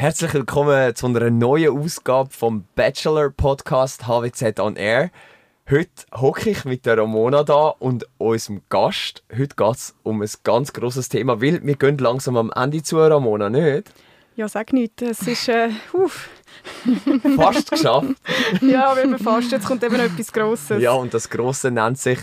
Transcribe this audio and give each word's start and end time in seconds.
Herzlich 0.00 0.32
willkommen 0.32 0.96
zu 0.96 1.08
einer 1.08 1.28
neuen 1.28 1.78
Ausgabe 1.78 2.30
vom 2.30 2.64
Bachelor 2.74 3.28
Podcast 3.28 4.06
HWZ 4.08 4.58
on 4.58 4.76
Air. 4.76 5.10
Heute 5.70 5.90
hocke 6.14 6.48
ich 6.48 6.64
mit 6.64 6.86
der 6.86 6.96
Ramona 6.96 7.42
da 7.42 7.74
und 7.78 8.06
unserem 8.16 8.62
Gast. 8.70 9.22
Heute 9.30 9.54
geht 9.54 9.76
es 9.76 9.94
um 10.02 10.22
ein 10.22 10.30
ganz 10.42 10.72
grosses 10.72 11.10
Thema, 11.10 11.42
weil 11.42 11.62
wir 11.62 11.76
gehen 11.76 11.98
langsam 11.98 12.38
am 12.38 12.50
Ende 12.56 12.82
zu, 12.82 12.96
Ramona, 12.96 13.50
nicht? 13.50 13.92
Ja, 14.36 14.48
sag 14.48 14.72
nichts. 14.72 15.02
Es 15.02 15.20
ist 15.28 15.50
äh, 15.50 15.68
uff. 15.92 16.30
fast 17.36 17.70
geschafft. 17.70 18.16
ja, 18.62 18.96
wir 18.96 19.18
fast. 19.18 19.52
Jetzt 19.52 19.66
kommt 19.66 19.84
eben 19.84 19.96
etwas 19.96 20.32
Grosses. 20.32 20.80
Ja, 20.80 20.92
und 20.92 21.12
das 21.12 21.28
Grosse 21.28 21.70
nennt 21.70 21.98
sich 21.98 22.20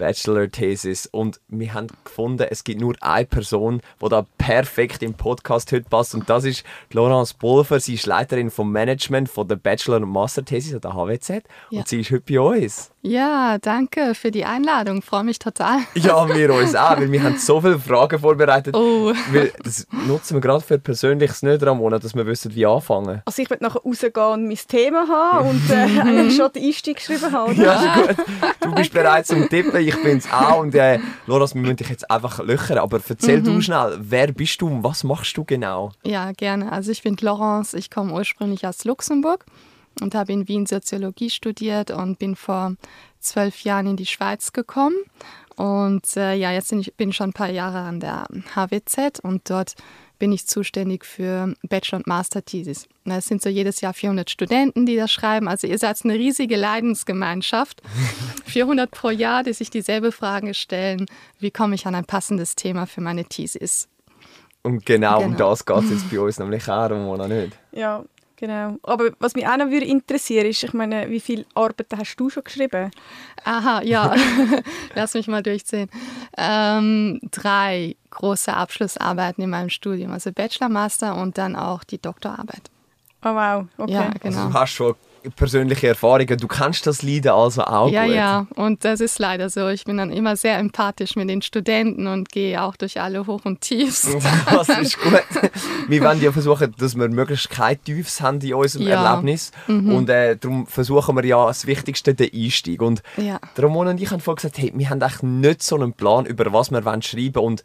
Bachelor-Thesis. 0.00 1.06
Und 1.06 1.40
wir 1.48 1.74
haben 1.74 1.88
gefunden, 2.04 2.46
es 2.50 2.64
gibt 2.64 2.80
nur 2.80 2.94
eine 3.00 3.26
Person, 3.26 3.82
die 4.02 4.08
da 4.08 4.26
perfekt 4.38 5.02
im 5.02 5.14
Podcast 5.14 5.70
heute 5.72 5.88
passt. 5.88 6.14
Und 6.14 6.28
das 6.28 6.44
ist 6.44 6.64
Laurence 6.90 7.34
Pulver. 7.34 7.78
Sie 7.78 7.94
ist 7.94 8.06
Leiterin 8.06 8.50
vom 8.50 8.72
Management 8.72 9.28
von 9.28 9.46
der 9.46 9.56
Bachelor- 9.56 9.98
und 9.98 10.08
Master-Thesis 10.08 10.74
an 10.74 10.80
der 10.80 10.94
HWZ. 10.94 11.44
Ja. 11.70 11.80
Und 11.80 11.88
sie 11.88 12.00
ist 12.00 12.10
heute 12.10 12.32
bei 12.32 12.40
uns. 12.40 12.90
Ja, 13.02 13.56
danke 13.58 14.14
für 14.14 14.30
die 14.30 14.44
Einladung. 14.44 14.98
Ich 14.98 15.04
freue 15.04 15.24
mich 15.24 15.38
total. 15.38 15.78
Ja, 15.94 16.28
wir 16.28 16.54
uns 16.54 16.74
auch, 16.74 16.98
weil 16.98 17.10
wir 17.10 17.22
haben 17.22 17.36
so 17.36 17.60
viele 17.60 17.78
Fragen 17.78 18.18
vorbereitet. 18.18 18.74
Oh. 18.74 19.12
Weil 19.32 19.52
das 19.62 19.86
nutzen 20.06 20.34
wir 20.34 20.40
gerade 20.40 20.62
für 20.62 20.78
Persönliches 20.78 21.42
nicht, 21.42 21.62
Ramona, 21.62 21.98
dass 21.98 22.14
wir 22.14 22.26
wissen, 22.26 22.54
wie 22.54 22.66
anfangen. 22.66 23.22
Also 23.24 23.42
ich 23.42 23.50
will 23.50 23.58
nachher 23.60 23.80
rausgehen 23.82 24.32
und 24.32 24.48
mein 24.48 24.58
Thema 24.68 25.06
haben 25.08 25.50
und 25.50 25.70
äh, 25.70 25.74
eigentlich 26.00 26.36
schon 26.36 26.52
den 26.52 26.64
Einstieg 26.64 26.96
geschrieben 26.96 27.32
haben. 27.32 27.52
Oder? 27.52 27.64
Ja, 27.64 27.94
ist 27.94 28.16
gut. 28.16 28.26
Du 28.60 28.74
bist 28.74 28.92
bereit 28.92 29.26
zum 29.26 29.48
Tippen, 29.48 29.80
ich 29.80 30.02
bin 30.02 30.18
es 30.18 30.30
auch. 30.30 30.60
Und 30.60 30.74
äh, 30.74 30.98
Loras, 31.26 31.54
wir 31.54 31.62
müssen 31.62 31.76
dich 31.76 31.88
jetzt 31.88 32.10
einfach 32.10 32.42
löchern. 32.42 32.78
Aber 32.78 33.00
erzähl 33.06 33.40
mhm. 33.40 33.44
du 33.44 33.60
schnell, 33.60 33.98
wer 34.00 34.32
bist 34.32 34.60
du 34.60 34.68
und 34.68 34.84
was 34.84 35.04
machst 35.04 35.36
du 35.36 35.44
genau? 35.44 35.92
Ja, 36.02 36.32
gerne. 36.32 36.72
Also 36.72 36.90
ich 36.90 37.02
bin 37.02 37.16
Laurence, 37.20 37.74
ich 37.74 37.90
komme 37.90 38.12
ursprünglich 38.12 38.66
aus 38.66 38.84
Luxemburg 38.84 39.44
und 40.00 40.14
habe 40.14 40.32
in 40.32 40.48
Wien 40.48 40.66
Soziologie 40.66 41.30
studiert 41.30 41.90
und 41.90 42.18
bin 42.18 42.36
vor 42.36 42.74
zwölf 43.18 43.62
Jahren 43.62 43.86
in 43.86 43.96
die 43.96 44.06
Schweiz 44.06 44.52
gekommen. 44.52 44.96
Und 45.56 46.16
äh, 46.16 46.34
ja, 46.34 46.52
jetzt 46.52 46.70
bin 46.70 46.80
ich, 46.80 46.94
bin 46.94 47.12
schon 47.12 47.30
ein 47.30 47.34
paar 47.34 47.50
Jahre 47.50 47.80
an 47.80 48.00
der 48.00 48.26
HWZ 48.54 49.20
und 49.22 49.50
dort 49.50 49.74
bin 50.18 50.32
ich 50.32 50.46
zuständig 50.46 51.04
für 51.04 51.54
Bachelor- 51.68 51.98
und 51.98 52.06
Master-Thesis. 52.06 52.86
Es 53.04 53.24
sind 53.24 53.42
so 53.42 53.48
jedes 53.48 53.80
Jahr 53.80 53.94
400 53.94 54.30
Studenten, 54.30 54.86
die 54.86 54.96
das 54.96 55.10
schreiben. 55.10 55.48
Also 55.48 55.66
ihr 55.66 55.78
seid 55.78 55.98
eine 56.04 56.14
riesige 56.14 56.56
Leidensgemeinschaft. 56.56 57.82
400 58.44 58.90
pro 58.90 59.10
Jahr, 59.10 59.42
die 59.42 59.52
sich 59.52 59.70
dieselbe 59.70 60.12
Frage 60.12 60.54
stellen, 60.54 61.06
wie 61.38 61.50
komme 61.50 61.74
ich 61.74 61.86
an 61.86 61.94
ein 61.94 62.04
passendes 62.04 62.54
Thema 62.54 62.86
für 62.86 63.00
meine 63.00 63.24
Thesis? 63.24 63.88
Und 64.62 64.84
genau, 64.84 65.18
genau. 65.18 65.30
um 65.30 65.36
das 65.36 65.64
geht 65.64 65.84
es 65.84 65.90
jetzt 65.90 66.10
bei 66.10 66.20
uns 66.20 66.38
nämlich 66.38 66.68
auch, 66.68 66.90
Ramona, 66.90 67.26
nicht? 67.26 67.58
Ja, 67.72 68.04
Genau. 68.40 68.78
Aber 68.84 69.10
was 69.18 69.34
mich 69.34 69.46
auch 69.46 69.58
noch 69.58 69.68
würde 69.68 69.84
interessieren 69.84 70.46
ist, 70.46 70.64
ich 70.64 70.72
meine, 70.72 71.10
wie 71.10 71.20
viele 71.20 71.44
Arbeiten 71.54 71.98
hast 71.98 72.16
du 72.16 72.30
schon 72.30 72.42
geschrieben? 72.42 72.90
Aha, 73.44 73.82
ja. 73.82 74.14
Lass 74.94 75.12
mich 75.12 75.28
mal 75.28 75.42
durchzählen. 75.42 75.90
Ähm, 76.38 77.20
drei 77.30 77.96
große 78.08 78.52
Abschlussarbeiten 78.52 79.44
in 79.44 79.50
meinem 79.50 79.68
Studium, 79.68 80.12
also 80.12 80.32
Bachelor, 80.32 80.70
Master 80.70 81.16
und 81.16 81.36
dann 81.36 81.54
auch 81.54 81.84
die 81.84 82.00
Doktorarbeit. 82.00 82.70
Oh 83.22 83.34
wow, 83.34 83.66
okay. 83.76 83.92
Ja, 83.92 84.10
genau. 84.18 84.38
Also 84.38 84.48
du 84.48 84.54
hast 84.54 84.70
schon 84.72 84.94
persönliche 85.36 85.88
Erfahrungen. 85.88 86.38
Du 86.38 86.46
kannst 86.46 86.86
das 86.86 87.02
Leiden 87.02 87.32
also 87.32 87.62
auch 87.62 87.90
ja, 87.90 88.04
gut. 88.04 88.14
Ja, 88.14 88.46
und 88.56 88.84
das 88.84 89.00
ist 89.00 89.18
leider 89.18 89.50
so. 89.50 89.68
Ich 89.68 89.84
bin 89.84 89.96
dann 89.96 90.10
immer 90.10 90.36
sehr 90.36 90.58
empathisch 90.58 91.16
mit 91.16 91.28
den 91.28 91.42
Studenten 91.42 92.06
und 92.06 92.30
gehe 92.30 92.62
auch 92.62 92.76
durch 92.76 93.00
alle 93.00 93.26
Hoch- 93.26 93.44
und 93.44 93.60
Tiefs. 93.60 94.08
das 94.50 94.68
ist 94.68 95.00
gut. 95.00 95.22
Wir 95.88 96.02
wollen 96.02 96.20
ja 96.22 96.32
versuchen, 96.32 96.74
dass 96.78 96.96
wir 96.96 97.08
möglichst 97.08 97.50
keine 97.50 97.78
Tiefs 97.78 98.20
haben 98.20 98.40
in 98.40 98.54
unserem 98.54 98.86
ja. 98.86 99.04
Erlebnis. 99.04 99.52
Mhm. 99.66 99.94
Und 99.94 100.08
äh, 100.08 100.36
darum 100.36 100.66
versuchen 100.66 101.16
wir 101.16 101.24
ja 101.24 101.46
das 101.46 101.66
Wichtigste, 101.66 102.14
den 102.14 102.30
Einstieg. 102.34 102.82
Und 102.82 103.02
ja. 103.16 103.38
Ramon 103.56 103.88
und 103.88 104.00
ich 104.00 104.10
haben 104.10 104.20
vorhin 104.20 104.36
gesagt, 104.36 104.58
hey, 104.58 104.72
wir 104.74 104.90
haben 104.90 105.02
eigentlich 105.02 105.22
nicht 105.22 105.62
so 105.62 105.76
einen 105.76 105.92
Plan, 105.92 106.26
über 106.26 106.52
was 106.52 106.70
wir 106.70 106.82
schreiben 107.02 107.34
wollen. 107.34 107.46
Und 107.46 107.62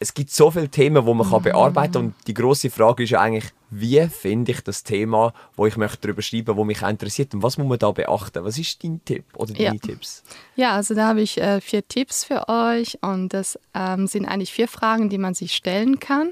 es 0.00 0.14
gibt 0.14 0.30
so 0.30 0.50
viele 0.50 0.68
Themen, 0.68 1.04
die 1.04 1.14
man 1.14 1.26
mhm. 1.26 1.42
bearbeiten 1.42 1.92
kann. 1.92 2.04
Und 2.06 2.14
die 2.26 2.34
große 2.34 2.70
Frage 2.70 3.02
ist 3.02 3.10
ja 3.10 3.20
eigentlich, 3.20 3.52
wie 3.70 4.06
finde 4.08 4.52
ich 4.52 4.60
das 4.60 4.84
Thema, 4.84 5.32
wo 5.56 5.66
ich 5.66 5.76
möchte 5.76 5.98
darüber 6.02 6.22
schreiben, 6.22 6.56
wo 6.56 6.64
mich 6.64 6.82
interessiert 6.82 7.34
und 7.34 7.42
was 7.42 7.58
muss 7.58 7.66
man 7.66 7.78
da 7.78 7.90
beachten? 7.90 8.44
Was 8.44 8.58
ist 8.58 8.82
dein 8.84 9.04
Tipp 9.04 9.24
oder 9.34 9.52
deine 9.52 9.64
ja. 9.64 9.74
Tipps? 9.74 10.22
Ja, 10.54 10.72
also 10.72 10.94
da 10.94 11.08
habe 11.08 11.20
ich 11.20 11.38
äh, 11.38 11.60
vier 11.60 11.86
Tipps 11.86 12.24
für 12.24 12.48
euch 12.48 12.98
und 13.02 13.34
das 13.34 13.58
ähm, 13.74 14.06
sind 14.06 14.26
eigentlich 14.26 14.52
vier 14.52 14.68
Fragen, 14.68 15.08
die 15.08 15.18
man 15.18 15.34
sich 15.34 15.54
stellen 15.54 15.98
kann 15.98 16.30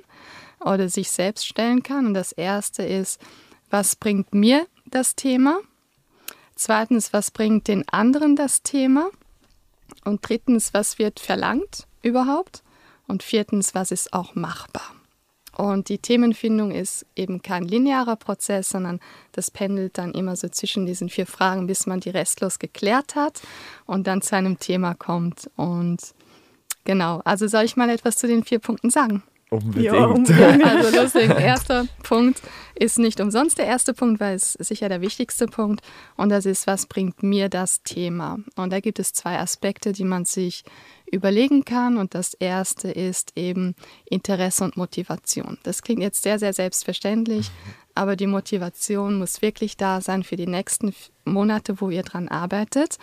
oder 0.60 0.88
sich 0.88 1.10
selbst 1.10 1.46
stellen 1.46 1.82
kann. 1.82 2.06
Und 2.06 2.14
das 2.14 2.32
erste 2.32 2.84
ist, 2.84 3.20
was 3.70 3.96
bringt 3.96 4.32
mir 4.32 4.66
das 4.86 5.16
Thema? 5.16 5.58
Zweitens, 6.54 7.12
was 7.12 7.32
bringt 7.32 7.66
den 7.66 7.86
anderen 7.88 8.36
das 8.36 8.62
Thema? 8.62 9.10
Und 10.04 10.26
drittens, 10.26 10.72
was 10.72 10.98
wird 10.98 11.20
verlangt 11.20 11.86
überhaupt? 12.02 12.62
Und 13.06 13.22
viertens, 13.22 13.74
was 13.74 13.90
ist 13.90 14.12
auch 14.12 14.34
machbar? 14.34 14.92
Und 15.56 15.88
die 15.88 15.98
Themenfindung 15.98 16.70
ist 16.70 17.06
eben 17.16 17.40
kein 17.40 17.64
linearer 17.64 18.16
Prozess, 18.16 18.68
sondern 18.68 19.00
das 19.32 19.50
pendelt 19.50 19.96
dann 19.96 20.12
immer 20.12 20.36
so 20.36 20.48
zwischen 20.48 20.84
diesen 20.84 21.08
vier 21.08 21.26
Fragen, 21.26 21.66
bis 21.66 21.86
man 21.86 22.00
die 22.00 22.10
restlos 22.10 22.58
geklärt 22.58 23.14
hat 23.14 23.40
und 23.86 24.06
dann 24.06 24.20
zu 24.20 24.36
einem 24.36 24.58
Thema 24.58 24.94
kommt. 24.94 25.50
Und 25.56 25.98
genau, 26.84 27.22
also 27.24 27.48
soll 27.48 27.64
ich 27.64 27.76
mal 27.76 27.88
etwas 27.88 28.16
zu 28.16 28.26
den 28.26 28.44
vier 28.44 28.58
Punkten 28.58 28.90
sagen? 28.90 29.22
Unbedingt. 29.48 29.84
Ja, 29.84 29.94
unbedingt. 30.06 30.64
Also 30.64 31.00
lustig, 31.00 31.30
erster 31.30 31.86
Punkt 32.02 32.42
ist 32.74 32.98
nicht 32.98 33.20
umsonst 33.20 33.56
der 33.56 33.66
erste 33.66 33.94
Punkt, 33.94 34.20
weil 34.20 34.34
es 34.34 34.52
sicher 34.54 34.90
der 34.90 35.00
wichtigste 35.00 35.46
Punkt 35.46 35.80
und 36.16 36.28
das 36.28 36.44
ist, 36.44 36.66
was 36.66 36.84
bringt 36.84 37.22
mir 37.22 37.48
das 37.48 37.82
Thema? 37.82 38.38
Und 38.56 38.72
da 38.72 38.80
gibt 38.80 38.98
es 38.98 39.14
zwei 39.14 39.38
Aspekte, 39.38 39.92
die 39.92 40.04
man 40.04 40.26
sich 40.26 40.64
überlegen 41.10 41.64
kann 41.64 41.96
und 41.96 42.14
das 42.14 42.34
erste 42.34 42.90
ist 42.90 43.32
eben 43.36 43.74
Interesse 44.04 44.64
und 44.64 44.76
Motivation. 44.76 45.58
Das 45.62 45.82
klingt 45.82 46.02
jetzt 46.02 46.22
sehr, 46.22 46.38
sehr 46.38 46.52
selbstverständlich, 46.52 47.48
mhm. 47.48 47.72
aber 47.94 48.16
die 48.16 48.26
Motivation 48.26 49.18
muss 49.18 49.42
wirklich 49.42 49.76
da 49.76 50.00
sein 50.00 50.24
für 50.24 50.36
die 50.36 50.46
nächsten 50.46 50.94
Monate, 51.24 51.80
wo 51.80 51.90
ihr 51.90 52.02
dran 52.02 52.28
arbeitet. 52.28 52.98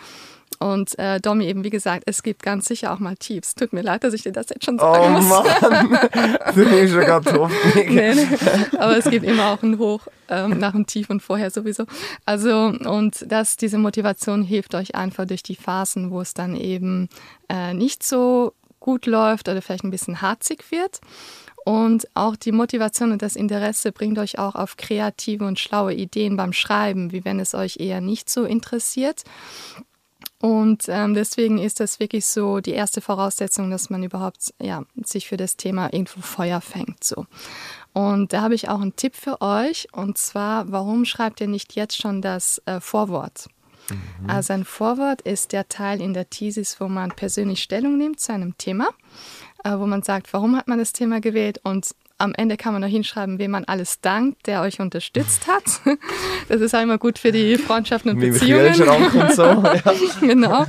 Und 0.64 0.98
äh, 0.98 1.20
Domi 1.20 1.44
eben, 1.44 1.62
wie 1.62 1.68
gesagt, 1.68 2.04
es 2.06 2.22
gibt 2.22 2.42
ganz 2.42 2.64
sicher 2.64 2.94
auch 2.94 2.98
mal 2.98 3.16
Tiefs. 3.16 3.54
Tut 3.54 3.74
mir 3.74 3.82
leid, 3.82 4.02
dass 4.02 4.14
ich 4.14 4.22
dir 4.22 4.32
das 4.32 4.48
jetzt 4.48 4.64
schon 4.64 4.78
sagen 4.78 5.14
oh, 5.14 5.20
muss. 5.20 5.30
Oh 5.30 5.68
Mann, 5.68 5.90
du 6.54 6.64
bist 6.64 6.94
schon 6.94 7.04
ganz 7.04 7.26
nee, 7.74 8.14
nee. 8.14 8.26
Aber 8.78 8.96
es 8.96 9.04
gibt 9.04 9.26
immer 9.26 9.48
auch 9.48 9.62
ein 9.62 9.76
Hoch 9.76 10.06
ähm, 10.30 10.58
nach 10.58 10.72
dem 10.72 10.86
Tief 10.86 11.10
und 11.10 11.20
vorher 11.20 11.50
sowieso. 11.50 11.84
Also, 12.24 12.72
und 12.82 13.30
dass 13.30 13.58
diese 13.58 13.76
Motivation 13.76 14.42
hilft 14.42 14.74
euch 14.74 14.94
einfach 14.94 15.26
durch 15.26 15.42
die 15.42 15.54
Phasen, 15.54 16.10
wo 16.10 16.22
es 16.22 16.32
dann 16.32 16.56
eben 16.56 17.10
äh, 17.50 17.74
nicht 17.74 18.02
so 18.02 18.54
gut 18.80 19.04
läuft 19.04 19.50
oder 19.50 19.60
vielleicht 19.60 19.84
ein 19.84 19.90
bisschen 19.90 20.22
harzig 20.22 20.70
wird. 20.70 21.00
Und 21.66 22.08
auch 22.14 22.36
die 22.36 22.52
Motivation 22.52 23.12
und 23.12 23.20
das 23.20 23.36
Interesse 23.36 23.92
bringt 23.92 24.18
euch 24.18 24.38
auch 24.38 24.54
auf 24.54 24.78
kreative 24.78 25.44
und 25.44 25.58
schlaue 25.58 25.92
Ideen 25.92 26.38
beim 26.38 26.54
Schreiben, 26.54 27.12
wie 27.12 27.26
wenn 27.26 27.38
es 27.38 27.54
euch 27.54 27.76
eher 27.80 28.00
nicht 28.00 28.30
so 28.30 28.44
interessiert. 28.44 29.24
Und 30.44 30.84
ähm, 30.88 31.14
deswegen 31.14 31.56
ist 31.56 31.80
das 31.80 32.00
wirklich 32.00 32.26
so 32.26 32.60
die 32.60 32.72
erste 32.72 33.00
Voraussetzung, 33.00 33.70
dass 33.70 33.88
man 33.88 34.02
überhaupt 34.02 34.52
ja, 34.60 34.82
sich 35.02 35.26
für 35.26 35.38
das 35.38 35.56
Thema 35.56 35.90
irgendwo 35.90 36.20
Feuer 36.20 36.60
fängt. 36.60 37.02
So. 37.02 37.24
Und 37.94 38.34
da 38.34 38.42
habe 38.42 38.54
ich 38.54 38.68
auch 38.68 38.82
einen 38.82 38.94
Tipp 38.94 39.16
für 39.16 39.40
euch. 39.40 39.88
Und 39.92 40.18
zwar, 40.18 40.70
warum 40.70 41.06
schreibt 41.06 41.40
ihr 41.40 41.48
nicht 41.48 41.76
jetzt 41.76 41.96
schon 41.96 42.20
das 42.20 42.60
äh, 42.66 42.78
Vorwort? 42.78 43.48
Mhm. 43.88 44.28
Also 44.28 44.52
ein 44.52 44.66
Vorwort 44.66 45.22
ist 45.22 45.52
der 45.52 45.66
Teil 45.68 46.02
in 46.02 46.12
der 46.12 46.28
Thesis, 46.28 46.78
wo 46.78 46.88
man 46.88 47.12
persönlich 47.12 47.62
Stellung 47.62 47.96
nimmt 47.96 48.20
zu 48.20 48.34
einem 48.34 48.58
Thema, 48.58 48.90
äh, 49.64 49.78
wo 49.78 49.86
man 49.86 50.02
sagt, 50.02 50.30
warum 50.34 50.56
hat 50.58 50.68
man 50.68 50.78
das 50.78 50.92
Thema 50.92 51.22
gewählt 51.22 51.58
und 51.62 51.94
am 52.18 52.32
Ende 52.34 52.56
kann 52.56 52.72
man 52.72 52.82
noch 52.82 52.88
hinschreiben, 52.88 53.38
wem 53.38 53.50
man 53.50 53.64
alles 53.64 54.00
dankt, 54.00 54.46
der 54.46 54.62
euch 54.62 54.80
unterstützt 54.80 55.46
hat. 55.46 55.64
Das 56.46 56.60
ist 56.60 56.74
auch 56.74 56.82
immer 56.82 56.98
gut 56.98 57.18
für 57.18 57.32
die 57.32 57.56
Freundschaften 57.56 58.10
und 58.10 58.20
Beziehungen. 58.20 58.66
und 58.68 59.32
so. 59.32 59.42
Ja. 59.44 59.82
genau. 60.20 60.66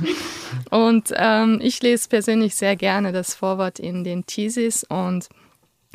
Und 0.70 1.12
ähm, 1.14 1.60
ich 1.62 1.82
lese 1.82 2.08
persönlich 2.08 2.54
sehr 2.54 2.76
gerne 2.76 3.12
das 3.12 3.34
Vorwort 3.34 3.78
in 3.78 4.02
den 4.02 4.24
Thesis 4.24 4.84
und 4.84 5.28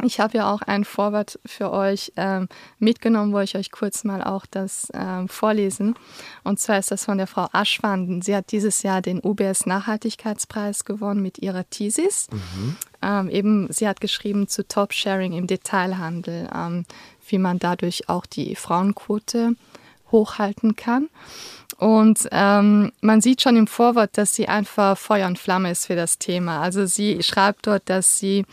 ich 0.04 0.20
habe 0.20 0.38
ja 0.38 0.52
auch 0.52 0.62
ein 0.62 0.86
Vorwort 0.86 1.40
für 1.46 1.72
euch 1.72 2.12
ähm, 2.16 2.48
mitgenommen, 2.80 3.34
wo 3.34 3.40
ich 3.40 3.56
euch 3.56 3.72
kurz 3.72 4.04
mal 4.04 4.24
auch 4.24 4.46
das 4.46 4.88
ähm, 4.94 5.28
vorlesen. 5.28 5.96
Und 6.44 6.60
zwar 6.60 6.80
ist 6.80 6.92
das 6.92 7.06
von 7.06 7.18
der 7.18 7.28
Frau 7.28 7.48
Aschwanden. 7.52 8.22
Sie 8.22 8.36
hat 8.36 8.52
dieses 8.52 8.84
Jahr 8.84 9.02
den 9.02 9.20
UBS 9.24 9.66
Nachhaltigkeitspreis 9.66 10.86
gewonnen 10.86 11.22
mit 11.22 11.40
ihrer 11.40 11.70
Thesis. 11.70 12.28
Mhm. 12.32 12.76
Ähm, 13.02 13.30
eben, 13.30 13.68
sie 13.72 13.88
hat 13.88 14.02
geschrieben 14.02 14.48
zu 14.48 14.68
Top-Sharing 14.68 15.34
im 15.34 15.48
Detailhandel, 15.48 16.50
ähm, 16.54 16.86
wie 17.28 17.38
man 17.38 17.60
dadurch 17.60 18.10
auch 18.10 18.26
die 18.26 18.56
Frauenquote 18.56 19.56
hochhalten 20.12 20.76
kann. 20.76 21.10
Und 21.78 22.28
ähm, 22.32 22.92
man 23.02 23.22
sieht 23.22 23.42
schon 23.42 23.56
im 23.56 23.66
Vorwort, 23.66 24.12
dass 24.14 24.36
sie 24.36 24.48
einfach 24.48 24.98
Feuer 24.98 25.28
und 25.28 25.40
Flamme 25.40 25.72
ist 25.72 25.88
für 25.88 25.96
das 25.96 26.20
Thema. 26.20 26.62
Also 26.62 26.86
sie 26.86 27.24
schreibt 27.24 27.66
dort, 27.66 27.90
dass 27.90 28.20
sie 28.20 28.46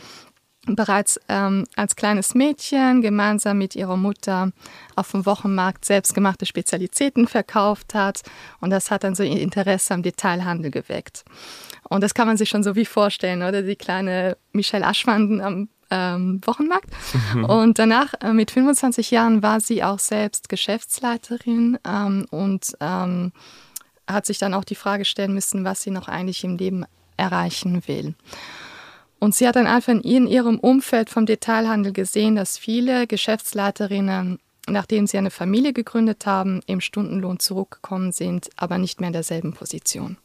bereits 0.75 1.19
ähm, 1.27 1.65
als 1.75 1.95
kleines 1.95 2.35
Mädchen 2.35 3.01
gemeinsam 3.01 3.57
mit 3.57 3.75
ihrer 3.75 3.97
Mutter 3.97 4.51
auf 4.95 5.11
dem 5.11 5.25
Wochenmarkt 5.25 5.85
selbstgemachte 5.85 6.45
Spezialitäten 6.45 7.27
verkauft 7.27 7.93
hat. 7.93 8.21
Und 8.59 8.69
das 8.69 8.91
hat 8.91 9.03
dann 9.03 9.15
so 9.15 9.23
ihr 9.23 9.41
Interesse 9.41 9.93
am 9.93 10.03
Detailhandel 10.03 10.71
geweckt. 10.71 11.25
Und 11.89 12.01
das 12.03 12.13
kann 12.13 12.27
man 12.27 12.37
sich 12.37 12.49
schon 12.49 12.63
so 12.63 12.75
wie 12.75 12.85
vorstellen, 12.85 13.41
oder? 13.41 13.61
Die 13.61 13.75
kleine 13.75 14.37
Michelle 14.51 14.85
Aschwanden 14.85 15.41
am 15.41 15.69
ähm, 15.91 16.41
Wochenmarkt. 16.45 16.89
Mhm. 17.33 17.45
Und 17.45 17.79
danach, 17.79 18.13
äh, 18.21 18.33
mit 18.33 18.51
25 18.51 19.11
Jahren, 19.11 19.41
war 19.41 19.59
sie 19.59 19.83
auch 19.83 19.99
selbst 19.99 20.49
Geschäftsleiterin 20.49 21.79
ähm, 21.87 22.25
und 22.29 22.73
ähm, 22.79 23.31
hat 24.07 24.25
sich 24.25 24.37
dann 24.37 24.53
auch 24.53 24.63
die 24.63 24.75
Frage 24.75 25.05
stellen 25.05 25.33
müssen, 25.33 25.65
was 25.65 25.81
sie 25.81 25.91
noch 25.91 26.07
eigentlich 26.07 26.43
im 26.43 26.57
Leben 26.57 26.85
erreichen 27.17 27.87
will. 27.87 28.15
Und 29.19 29.35
sie 29.35 29.47
hat 29.47 29.55
dann 29.55 29.67
einfach 29.67 29.93
in 29.93 30.27
ihrem 30.27 30.59
Umfeld 30.59 31.09
vom 31.09 31.25
Detailhandel 31.25 31.91
gesehen, 31.91 32.35
dass 32.35 32.57
viele 32.57 33.05
Geschäftsleiterinnen, 33.05 34.39
nachdem 34.67 35.07
sie 35.07 35.17
eine 35.17 35.31
Familie 35.31 35.73
gegründet 35.73 36.25
haben, 36.25 36.61
im 36.67 36.79
Stundenlohn 36.79 37.39
zurückgekommen 37.39 38.11
sind, 38.11 38.49
aber 38.55 38.77
nicht 38.77 39.01
mehr 39.01 39.07
in 39.07 39.13
derselben 39.13 39.53
Position. 39.53 40.17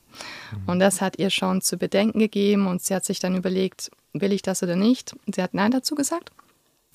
Mhm. 0.52 0.62
Und 0.66 0.78
das 0.78 1.00
hat 1.00 1.18
ihr 1.18 1.30
schon 1.30 1.60
zu 1.60 1.76
bedenken 1.76 2.20
gegeben 2.20 2.66
und 2.66 2.82
sie 2.82 2.94
hat 2.94 3.04
sich 3.04 3.18
dann 3.18 3.36
überlegt, 3.36 3.90
will 4.12 4.32
ich 4.32 4.42
das 4.42 4.62
oder 4.62 4.76
nicht? 4.76 5.16
Sie 5.34 5.42
hat 5.42 5.54
Nein 5.54 5.72
dazu 5.72 5.94
gesagt. 5.94 6.30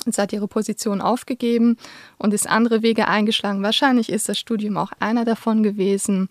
Sie 0.05 0.21
hat 0.21 0.31
ihre 0.31 0.47
Position 0.47 1.01
aufgegeben 1.01 1.77
und 2.17 2.33
ist 2.33 2.47
andere 2.47 2.81
Wege 2.81 3.09
eingeschlagen. 3.09 3.61
Wahrscheinlich 3.63 4.09
ist 4.09 4.29
das 4.29 4.39
Studium 4.39 4.77
auch 4.77 4.91
einer 4.99 5.25
davon 5.25 5.61
gewesen. 5.61 6.29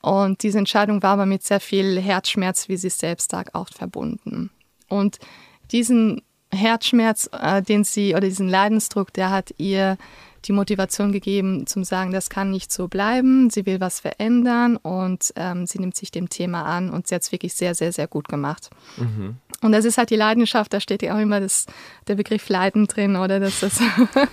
Und 0.00 0.42
diese 0.42 0.58
Entscheidung 0.58 1.02
war 1.02 1.10
aber 1.10 1.26
mit 1.26 1.42
sehr 1.42 1.60
viel 1.60 2.00
Herzschmerz, 2.00 2.68
wie 2.68 2.78
sie 2.78 2.86
es 2.86 2.98
selbst 2.98 3.30
sagt, 3.30 3.54
auch 3.54 3.68
verbunden. 3.68 4.50
Und 4.94 5.18
diesen 5.72 6.22
Herzschmerz, 6.52 7.28
äh, 7.32 7.62
den 7.62 7.84
sie 7.84 8.12
oder 8.12 8.28
diesen 8.28 8.48
Leidensdruck, 8.48 9.12
der 9.12 9.30
hat 9.30 9.52
ihr 9.58 9.98
die 10.44 10.52
Motivation 10.52 11.10
gegeben, 11.10 11.66
zum 11.66 11.84
sagen, 11.84 12.12
das 12.12 12.28
kann 12.28 12.50
nicht 12.50 12.70
so 12.70 12.86
bleiben. 12.86 13.50
Sie 13.50 13.66
will 13.66 13.80
was 13.80 14.00
verändern 14.00 14.76
und 14.76 15.32
ähm, 15.36 15.66
sie 15.66 15.78
nimmt 15.78 15.96
sich 15.96 16.10
dem 16.10 16.28
Thema 16.28 16.64
an 16.64 16.90
und 16.90 17.08
sie 17.08 17.14
hat 17.14 17.22
es 17.22 17.32
wirklich 17.32 17.54
sehr, 17.54 17.74
sehr, 17.74 17.92
sehr 17.92 18.06
gut 18.06 18.28
gemacht. 18.28 18.70
Mhm. 18.98 19.36
Und 19.62 19.72
das 19.72 19.86
ist 19.86 19.96
halt 19.96 20.10
die 20.10 20.16
Leidenschaft, 20.16 20.72
da 20.72 20.80
steht 20.80 21.02
ja 21.02 21.16
auch 21.16 21.20
immer 21.20 21.40
das, 21.40 21.64
der 22.06 22.16
Begriff 22.16 22.48
Leiden 22.50 22.86
drin, 22.86 23.16
oder 23.16 23.40
dass 23.40 23.60
das, 23.60 23.80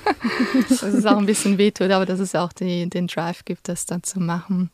dass 0.69 0.83
es 0.83 1.05
auch 1.05 1.17
ein 1.17 1.25
bisschen 1.25 1.57
wehtut, 1.57 1.91
aber 1.91 2.05
dass 2.05 2.19
es 2.19 2.35
auch 2.35 2.51
die, 2.51 2.89
den 2.89 3.07
Drive 3.07 3.45
gibt, 3.45 3.69
das 3.69 3.85
dann 3.85 4.03
zu 4.03 4.19
machen. 4.19 4.69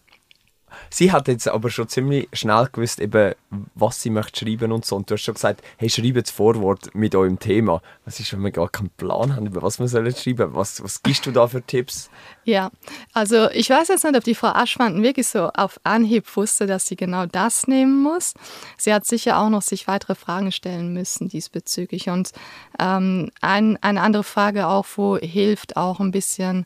Sie 0.89 1.11
hat 1.11 1.27
jetzt 1.27 1.47
aber 1.47 1.69
schon 1.69 1.87
ziemlich 1.87 2.27
schnell 2.33 2.67
gewusst, 2.71 2.99
eben, 2.99 3.33
was 3.75 4.01
sie 4.01 4.09
möchte 4.09 4.45
schreiben 4.45 4.71
und 4.71 4.85
so. 4.85 4.95
Und 4.95 5.09
du 5.09 5.15
hast 5.15 5.21
schon 5.21 5.33
gesagt, 5.33 5.61
hey, 5.77 5.89
schreibe 5.89 6.21
das 6.21 6.31
Vorwort 6.31 6.93
mit 6.93 7.15
eurem 7.15 7.39
Thema. 7.39 7.81
Was 8.05 8.19
ist, 8.19 8.33
wenn 8.33 8.41
wir 8.41 8.51
gar 8.51 8.69
keinen 8.69 8.89
Plan 8.91 9.35
haben, 9.35 9.47
über 9.47 9.61
was 9.61 9.79
wir 9.79 9.87
sollen 9.87 10.13
schreiben? 10.15 10.53
Was, 10.53 10.83
was 10.83 11.01
gibst 11.03 11.25
du 11.25 11.31
da 11.31 11.47
für 11.47 11.61
Tipps? 11.61 12.09
Ja, 12.43 12.71
also 13.13 13.49
ich 13.51 13.69
weiß 13.69 13.89
jetzt 13.89 14.03
nicht, 14.03 14.15
ob 14.15 14.23
die 14.23 14.35
Frau 14.35 14.47
Aschwanden 14.47 15.03
wirklich 15.03 15.27
so 15.27 15.49
auf 15.49 15.79
Anhieb 15.83 16.35
wusste, 16.35 16.67
dass 16.67 16.85
sie 16.85 16.95
genau 16.95 17.25
das 17.25 17.67
nehmen 17.67 18.01
muss. 18.01 18.33
Sie 18.77 18.93
hat 18.93 19.05
sicher 19.05 19.39
auch 19.39 19.49
noch 19.49 19.61
sich 19.61 19.87
weitere 19.87 20.15
Fragen 20.15 20.51
stellen 20.51 20.93
müssen 20.93 21.27
diesbezüglich. 21.27 22.09
Und 22.09 22.31
ähm, 22.79 23.31
ein, 23.41 23.77
eine 23.81 24.01
andere 24.01 24.23
Frage 24.23 24.67
auch, 24.67 24.85
wo 24.95 25.17
hilft 25.17 25.77
auch 25.77 25.99
ein 25.99 26.11
bisschen 26.11 26.65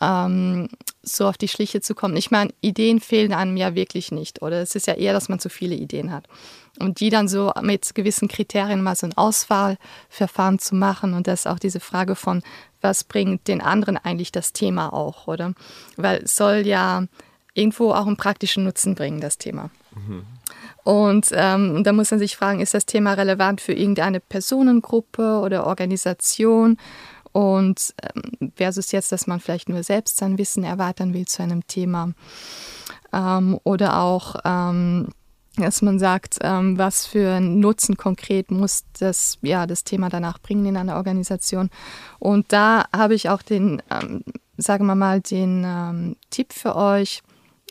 ähm, 0.00 0.68
so 1.02 1.26
auf 1.26 1.38
die 1.38 1.48
Schliche 1.48 1.80
zu 1.80 1.94
kommen. 1.94 2.16
Ich 2.16 2.30
meine, 2.30 2.52
Ideen 2.60 3.00
fehlen 3.00 3.32
einem 3.32 3.56
ja 3.56 3.74
wirklich 3.74 4.12
nicht. 4.12 4.42
Oder 4.42 4.62
es 4.62 4.74
ist 4.74 4.86
ja 4.86 4.94
eher, 4.94 5.12
dass 5.12 5.28
man 5.28 5.40
zu 5.40 5.48
viele 5.48 5.74
Ideen 5.74 6.12
hat. 6.12 6.26
Und 6.78 7.00
die 7.00 7.10
dann 7.10 7.28
so 7.28 7.52
mit 7.62 7.94
gewissen 7.94 8.28
Kriterien 8.28 8.82
mal 8.82 8.94
so 8.94 9.06
ein 9.06 9.16
Auswahlverfahren 9.16 10.58
zu 10.58 10.74
machen. 10.76 11.14
Und 11.14 11.26
das 11.26 11.40
ist 11.40 11.46
auch 11.46 11.58
diese 11.58 11.80
Frage 11.80 12.14
von, 12.14 12.42
was 12.80 13.04
bringt 13.04 13.48
den 13.48 13.60
anderen 13.60 13.96
eigentlich 13.96 14.30
das 14.30 14.52
Thema 14.52 14.92
auch, 14.92 15.26
oder? 15.26 15.54
Weil 15.96 16.22
es 16.24 16.36
soll 16.36 16.66
ja 16.66 17.04
irgendwo 17.54 17.92
auch 17.92 18.06
einen 18.06 18.16
praktischen 18.16 18.64
Nutzen 18.64 18.94
bringen, 18.94 19.20
das 19.20 19.38
Thema. 19.38 19.70
Mhm. 19.94 20.24
Und 20.84 21.28
ähm, 21.32 21.84
da 21.84 21.92
muss 21.92 22.10
man 22.10 22.20
sich 22.20 22.36
fragen, 22.36 22.60
ist 22.60 22.72
das 22.72 22.86
Thema 22.86 23.12
relevant 23.14 23.60
für 23.60 23.74
irgendeine 23.74 24.20
Personengruppe 24.20 25.40
oder 25.40 25.66
Organisation? 25.66 26.78
Und 27.32 27.94
ähm, 28.02 28.52
versus 28.56 28.92
jetzt, 28.92 29.12
dass 29.12 29.26
man 29.26 29.40
vielleicht 29.40 29.68
nur 29.68 29.82
selbst 29.82 30.16
sein 30.16 30.38
Wissen 30.38 30.64
erweitern 30.64 31.14
will 31.14 31.26
zu 31.26 31.42
einem 31.42 31.66
Thema. 31.66 32.12
Ähm, 33.12 33.58
oder 33.64 34.00
auch, 34.00 34.36
ähm, 34.44 35.08
dass 35.56 35.82
man 35.82 35.98
sagt, 35.98 36.38
ähm, 36.42 36.78
was 36.78 37.06
für 37.06 37.34
einen 37.34 37.60
Nutzen 37.60 37.96
konkret 37.96 38.50
muss 38.50 38.84
das, 38.98 39.38
ja, 39.42 39.66
das 39.66 39.84
Thema 39.84 40.08
danach 40.08 40.38
bringen 40.38 40.66
in 40.66 40.76
einer 40.76 40.96
Organisation. 40.96 41.70
Und 42.18 42.52
da 42.52 42.84
habe 42.94 43.14
ich 43.14 43.28
auch 43.28 43.42
den, 43.42 43.82
ähm, 43.90 44.22
sagen 44.56 44.86
wir 44.86 44.94
mal, 44.94 45.20
den 45.20 45.64
ähm, 45.66 46.16
Tipp 46.30 46.52
für 46.52 46.76
euch, 46.76 47.22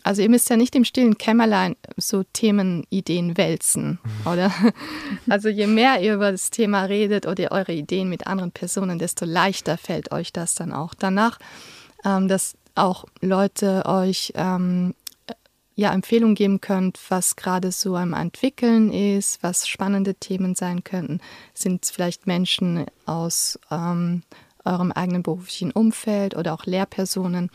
also 0.08 0.22
ihr 0.22 0.30
müsst 0.30 0.50
ja 0.50 0.56
nicht 0.56 0.74
im 0.74 0.86
stillen 0.86 1.18
Kämmerlein 1.18 1.76
so 1.98 2.24
Themenideen 2.24 3.38
wälzen, 3.38 4.00
mhm. 4.02 4.32
oder? 4.32 4.52
Also 5.30 5.50
je 5.50 5.68
mehr 5.68 6.02
ihr 6.02 6.14
über 6.14 6.32
das 6.32 6.50
Thema 6.50 6.86
redet 6.86 7.28
oder 7.28 7.52
eure 7.52 7.74
Ideen 7.74 8.08
mit 8.08 8.26
anderen 8.26 8.52
Personen, 8.52 9.00
desto 9.00 9.26
leichter 9.26 9.78
fällt 9.78 10.14
euch 10.14 10.32
das 10.32 10.56
dann 10.56 10.72
auch. 10.72 10.94
Danach, 10.94 11.40
ähm, 12.06 12.30
dass 12.30 12.56
auch 12.76 13.04
Leute 13.20 13.86
euch 13.86 14.32
ähm, 14.36 14.94
ja, 15.76 15.92
Empfehlungen 15.92 16.36
geben 16.36 16.62
könnt, 16.62 17.00
was 17.10 17.36
gerade 17.36 17.74
so 17.74 17.98
am 17.98 18.14
Entwickeln 18.14 18.94
ist, 18.94 19.44
was 19.44 19.68
spannende 19.68 20.16
Themen 20.16 20.56
sein 20.56 20.86
könnten. 20.86 21.20
Sind 21.54 21.86
vielleicht 21.86 22.28
Menschen 22.28 22.86
aus 23.06 23.60
ähm, 23.70 24.24
eurem 24.64 24.94
eigenen 24.94 25.24
beruflichen 25.24 25.72
Umfeld 25.72 26.36
oder 26.38 26.54
auch 26.54 26.66
Lehrpersonen, 26.66 27.50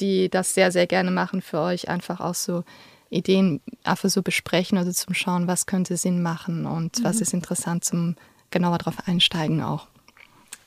die 0.00 0.28
das 0.28 0.54
sehr, 0.54 0.72
sehr 0.72 0.86
gerne 0.86 1.10
machen 1.10 1.42
für 1.42 1.60
euch, 1.60 1.88
einfach 1.88 2.20
auch 2.20 2.34
so 2.34 2.64
Ideen 3.10 3.60
einfach 3.84 4.08
so 4.08 4.22
besprechen 4.22 4.78
oder 4.78 4.92
zum 4.92 5.14
Schauen, 5.14 5.46
was 5.46 5.66
könnte 5.66 5.96
Sinn 5.96 6.22
machen 6.22 6.66
und 6.66 6.98
mhm. 6.98 7.04
was 7.04 7.20
ist 7.20 7.32
interessant 7.32 7.84
zum 7.84 8.16
genauer 8.50 8.78
darauf 8.78 9.06
einsteigen 9.06 9.62
auch. 9.62 9.88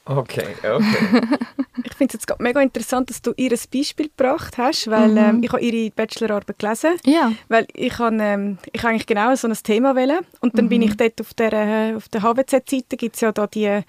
Okay, 0.06 0.56
okay. 0.64 0.80
ich 1.84 1.94
finde 1.94 2.08
es 2.08 2.14
jetzt 2.14 2.28
gerade 2.28 2.42
mega 2.42 2.62
interessant, 2.62 3.10
dass 3.10 3.22
du 3.22 3.34
ihr 3.36 3.52
ein 3.52 3.60
Beispiel 3.74 4.08
gebracht 4.08 4.58
hast, 4.58 4.90
weil 4.90 5.10
mhm. 5.10 5.18
ähm, 5.18 5.44
ich 5.44 5.52
habe 5.52 5.62
ihre 5.62 5.92
Bachelorarbeit 5.92 6.60
gelesen. 6.60 6.92
Ja. 7.04 7.34
Weil 7.50 7.68
ich 7.74 8.00
habe 8.00 8.18
ähm, 8.22 8.58
ich 8.72 8.86
eigentlich 8.86 9.06
genau 9.06 9.36
so 9.36 9.50
ein 9.50 9.54
Thema 9.56 9.96
wählen 9.96 10.20
und 10.40 10.58
dann 10.58 10.66
mhm. 10.66 10.70
bin 10.70 10.82
ich 10.84 10.96
dort 10.96 11.20
auf 11.20 11.34
der, 11.34 11.52
äh, 11.52 11.96
auf 11.96 12.08
der 12.08 12.22
HWZ-Seite, 12.22 12.96
gibt 12.96 13.16
es 13.16 13.22
ja 13.22 13.34
da 13.34 13.48
die 13.48 13.82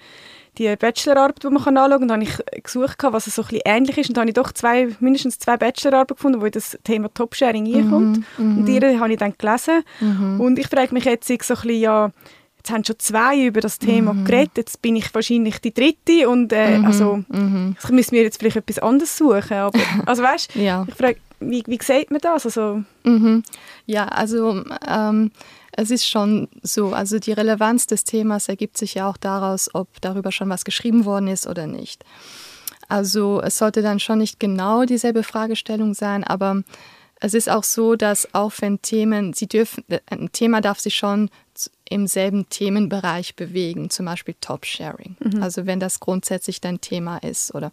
die 0.57 0.75
Bachelorarbeit, 0.75 1.43
die 1.43 1.49
man 1.49 1.63
kann 1.63 1.77
anschauen 1.77 1.99
kann. 1.99 2.07
Da 2.07 2.13
habe 2.15 2.23
ich 2.23 2.63
gesucht, 2.63 2.97
was 3.01 3.25
so 3.25 3.41
ein 3.41 3.47
bisschen 3.47 3.61
ähnlich 3.65 3.97
ist. 3.97 4.09
Und 4.09 4.17
da 4.17 4.21
habe 4.21 4.29
ich 4.29 4.35
doch 4.35 4.51
zwei, 4.51 4.89
mindestens 4.99 5.39
zwei 5.39 5.57
Bachelorarbeiten 5.57 6.15
gefunden, 6.15 6.41
wo 6.41 6.45
in 6.45 6.51
das 6.51 6.77
Thema 6.83 7.13
Top-Sharing 7.13 7.65
mhm, 7.65 7.75
reinkommt. 7.75 8.23
Mhm. 8.37 8.57
Und 8.57 8.69
ihre 8.69 8.99
habe 8.99 9.11
ich 9.11 9.19
dann 9.19 9.33
gelesen. 9.37 9.83
Mhm. 9.99 10.41
Und 10.41 10.59
ich 10.59 10.67
frage 10.67 10.93
mich 10.93 11.05
jetzt 11.05 11.27
so 11.27 11.33
ein 11.33 11.37
bisschen, 11.37 11.69
ja, 11.79 12.11
jetzt 12.57 12.71
haben 12.71 12.83
schon 12.83 12.99
zwei 12.99 13.45
über 13.45 13.61
das 13.61 13.79
Thema 13.79 14.13
mhm. 14.13 14.25
geredet, 14.25 14.57
jetzt 14.57 14.81
bin 14.81 14.95
ich 14.95 15.13
wahrscheinlich 15.13 15.59
die 15.59 15.73
dritte 15.73 16.29
und 16.29 16.51
äh, 16.51 16.77
mhm. 16.77 16.85
also 16.85 17.23
mhm. 17.29 17.75
ich 17.81 17.89
müsste 17.89 18.15
mir 18.15 18.23
jetzt 18.23 18.37
vielleicht 18.37 18.57
etwas 18.57 18.79
anderes 18.79 19.17
suchen, 19.17 19.57
aber 19.57 19.79
also 20.05 20.23
weißt, 20.23 20.55
ja. 20.55 20.85
ich 20.87 20.95
frage, 20.95 21.17
wie, 21.39 21.63
wie 21.65 21.79
sieht 21.81 22.11
man 22.11 22.19
das? 22.19 22.45
Also, 22.45 22.83
mhm. 23.03 23.43
Ja, 23.85 24.05
also 24.05 24.63
ähm, 24.87 25.31
es 25.81 25.91
ist 25.91 26.05
schon 26.05 26.49
so, 26.61 26.93
also 26.93 27.19
die 27.19 27.31
Relevanz 27.31 27.87
des 27.87 28.03
Themas 28.03 28.49
ergibt 28.49 28.77
sich 28.77 28.95
ja 28.95 29.09
auch 29.09 29.15
daraus, 29.15 29.73
ob 29.73 29.87
darüber 30.01 30.31
schon 30.31 30.49
was 30.49 30.65
geschrieben 30.65 31.05
worden 31.05 31.29
ist 31.29 31.47
oder 31.47 31.67
nicht. 31.67 32.03
Also 32.89 33.41
es 33.41 33.57
sollte 33.57 33.81
dann 33.81 33.99
schon 33.99 34.17
nicht 34.17 34.39
genau 34.39 34.83
dieselbe 34.83 35.23
Fragestellung 35.23 35.93
sein, 35.93 36.23
aber 36.25 36.63
es 37.21 37.33
ist 37.33 37.49
auch 37.49 37.63
so, 37.63 37.95
dass 37.95 38.33
auch 38.33 38.51
wenn 38.59 38.81
Themen, 38.81 39.33
sie 39.33 39.47
dürfen, 39.47 39.85
ein 40.07 40.31
Thema 40.33 40.59
darf 40.59 40.79
sich 40.79 40.95
schon 40.95 41.29
im 41.89 42.07
selben 42.07 42.47
Themenbereich 42.49 43.35
bewegen, 43.35 43.89
zum 43.89 44.05
Beispiel 44.05 44.35
Top-Sharing. 44.39 45.17
Mhm. 45.19 45.43
Also 45.43 45.65
wenn 45.65 45.79
das 45.79 45.99
grundsätzlich 45.99 46.61
dein 46.61 46.81
Thema 46.81 47.17
ist, 47.17 47.53
oder 47.55 47.71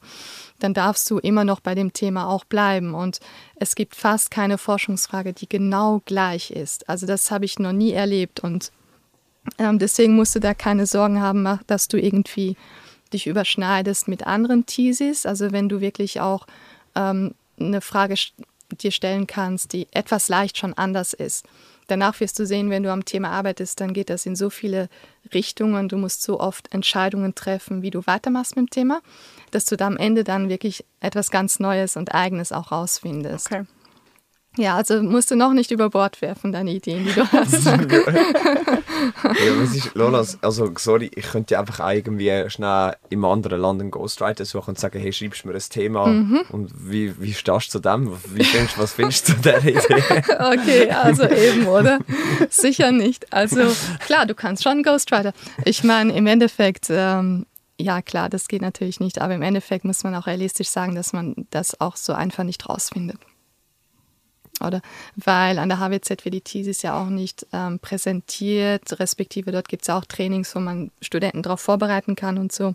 dann 0.59 0.75
darfst 0.75 1.11
du 1.11 1.19
immer 1.19 1.45
noch 1.45 1.61
bei 1.61 1.75
dem 1.75 1.93
Thema 1.93 2.28
auch 2.28 2.45
bleiben. 2.45 2.95
Und 2.95 3.21
es 3.57 3.75
gibt 3.75 3.95
fast 3.95 4.31
keine 4.31 4.59
Forschungsfrage, 4.59 5.33
die 5.33 5.49
genau 5.49 6.02
gleich 6.05 6.50
ist. 6.50 6.88
Also 6.88 7.07
das 7.07 7.31
habe 7.31 7.45
ich 7.45 7.59
noch 7.59 7.73
nie 7.73 7.93
erlebt. 7.93 8.40
Und 8.40 8.73
ähm, 9.59 9.78
deswegen 9.78 10.16
musst 10.16 10.35
du 10.35 10.40
da 10.40 10.55
keine 10.55 10.87
Sorgen 10.87 11.21
haben, 11.21 11.61
dass 11.66 11.88
du 11.88 12.00
irgendwie 12.00 12.57
dich 13.12 13.26
überschneidest 13.26 14.09
mit 14.09 14.26
anderen 14.26 14.66
Theses. 14.66 15.26
Also 15.26 15.52
wenn 15.52 15.69
du 15.69 15.81
wirklich 15.81 16.21
auch 16.21 16.47
ähm, 16.95 17.35
eine 17.59 17.81
Frage 17.81 18.16
dir 18.73 18.90
stellen 18.90 19.26
kannst, 19.26 19.73
die 19.73 19.87
etwas 19.93 20.28
leicht 20.28 20.59
schon 20.59 20.75
anders 20.75 21.12
ist. 21.12 21.47
Danach 21.87 22.19
wirst 22.21 22.38
du 22.38 22.47
sehen, 22.47 22.71
wenn 22.71 22.83
du 22.83 22.93
am 22.93 23.05
Thema 23.05 23.31
arbeitest, 23.31 23.81
dann 23.81 23.93
geht 23.93 24.11
das 24.11 24.26
in 24.26 24.37
so 24.37 24.50
viele 24.50 24.88
Richtungen. 25.33 25.88
Du 25.88 25.97
musst 25.97 26.23
so 26.23 26.40
oft 26.40 26.73
Entscheidungen 26.75 27.35
treffen, 27.35 27.83
wie 27.83 27.90
du 27.90 28.07
weitermachst 28.07 28.57
mit 28.57 28.66
dem 28.66 28.71
Thema, 28.71 29.02
dass 29.50 29.64
du 29.66 29.76
da 29.76 29.87
am 29.87 29.97
Ende 29.97 30.25
dann 30.25 30.49
wirklich 30.49 30.85
etwas 31.00 31.31
ganz 31.31 31.61
Neues 31.61 31.97
und 31.97 32.14
Eigenes 32.14 32.52
auch 32.52 32.73
rausfindest. 32.73 33.47
Okay. 33.47 33.64
Ja, 34.59 34.77
also 34.77 35.03
musst 35.03 35.31
du 35.31 35.37
noch 35.37 35.53
nicht 35.53 35.71
über 35.71 35.91
Bord 35.91 36.23
werfen, 36.23 36.51
deine 36.51 36.71
Ideen, 36.71 37.05
die 37.05 37.13
du 37.13 37.27
hast. 37.33 37.67
ja, 37.67 37.79
was 39.59 39.77
ist, 39.77 39.95
Lola, 39.95 40.25
also 40.41 40.73
sorry, 40.79 41.11
ich 41.15 41.27
könnte 41.27 41.55
ja 41.55 41.61
einfach 41.61 41.91
irgendwie 41.93 42.49
schnell 42.49 42.97
im 43.11 43.25
anderen 43.25 43.61
Land 43.61 43.81
einen 43.83 43.91
Ghostwriter 43.91 44.45
suchen 44.45 44.71
und 44.71 44.79
sagen, 44.79 44.99
hey, 44.99 45.13
schreibst 45.13 45.45
du 45.45 45.49
mir 45.49 45.55
ein 45.55 45.61
Thema 45.61 46.07
mhm. 46.07 46.41
und 46.51 46.71
wie, 46.75 47.21
wie 47.21 47.35
stehst 47.35 47.75
du 47.75 47.79
zu 47.79 47.81
dem? 47.81 48.17
Wie 48.33 48.45
findest, 48.45 48.79
was 48.79 48.93
findest 48.95 49.29
du 49.29 49.35
zu 49.35 49.41
dieser 49.41 49.59
Idee? 49.59 50.03
okay, 50.39 50.91
also 50.91 51.25
eben, 51.25 51.67
oder? 51.67 51.99
Sicher 52.49 52.93
nicht. 52.93 53.33
Also 53.33 53.61
klar, 54.07 54.25
du 54.27 54.35
kannst 54.35 54.63
schon 54.63 54.83
Ghostwriter. 54.83 55.33
Ich 55.65 55.85
meine, 55.85 56.15
im 56.15 56.27
Endeffekt... 56.27 56.87
Ähm, 56.89 57.47
ja, 57.79 58.01
klar, 58.01 58.31
das 58.31 58.49
geht 58.49 58.63
natürlich 58.63 59.01
nicht, 59.01 59.21
aber 59.21 59.35
im 59.35 59.43
Endeffekt 59.43 59.85
muss 59.85 60.03
man 60.03 60.15
auch 60.15 60.27
realistisch 60.27 60.69
sagen, 60.69 60.95
dass 60.95 61.13
man 61.13 61.35
das 61.51 61.79
auch 61.79 61.97
so 61.97 62.15
einfach 62.15 62.43
nicht 62.43 62.67
rausfindet. 62.67 63.19
Oder 64.65 64.81
weil 65.17 65.59
an 65.59 65.69
der 65.69 65.81
HWZ 65.81 66.25
wird 66.25 66.35
die 66.35 66.41
Thesis 66.41 66.83
ja 66.83 67.01
auch 67.01 67.09
nicht 67.09 67.47
ähm, 67.53 67.79
präsentiert, 67.79 68.99
respektive 68.99 69.53
dort 69.53 69.69
gibt 69.69 69.83
es 69.83 69.91
auch 69.91 70.05
Trainings, 70.05 70.55
wo 70.55 70.61
man 70.61 70.91
Studenten 71.03 71.43
darauf 71.43 71.61
vorbereiten 71.61 72.17
kann 72.17 72.39
und 72.39 72.53
so. 72.53 72.75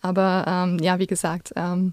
Aber 0.00 0.44
ähm, 0.46 0.78
ja, 0.78 0.98
wie 0.98 1.06
gesagt, 1.06 1.52
ähm, 1.56 1.92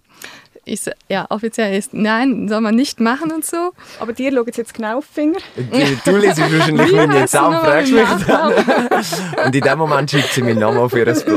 ich, 0.65 0.81
ja, 1.09 1.27
offiziell 1.29 1.77
ist, 1.77 1.93
nein, 1.93 2.47
soll 2.49 2.59
man 2.59 2.73
nicht 2.75 2.99
machen 2.99 3.31
und 3.31 3.45
so. 3.45 3.71
Aber 3.99 4.13
dir 4.13 4.31
schauen 4.33 4.49
jetzt 4.51 4.73
genau 4.73 4.97
auf 4.97 5.05
die 5.07 5.13
Finger. 5.13 5.37
Du, 5.55 5.63
du 6.11 6.17
liest 6.17 6.39
wahrscheinlich 6.39 6.91
meinen 6.91 7.27
Namen, 7.31 7.59
fragst 7.59 7.91
mich 7.91 8.09
dann. 8.25 8.53
Und 9.45 9.55
in 9.55 9.61
dem 9.61 9.77
Moment 9.77 10.09
schreibt 10.09 10.33
sie 10.33 10.41
meinen 10.41 10.59
Namen 10.59 10.79
auf 10.79 10.93
ihr 10.93 11.05
Blatt. 11.05 11.25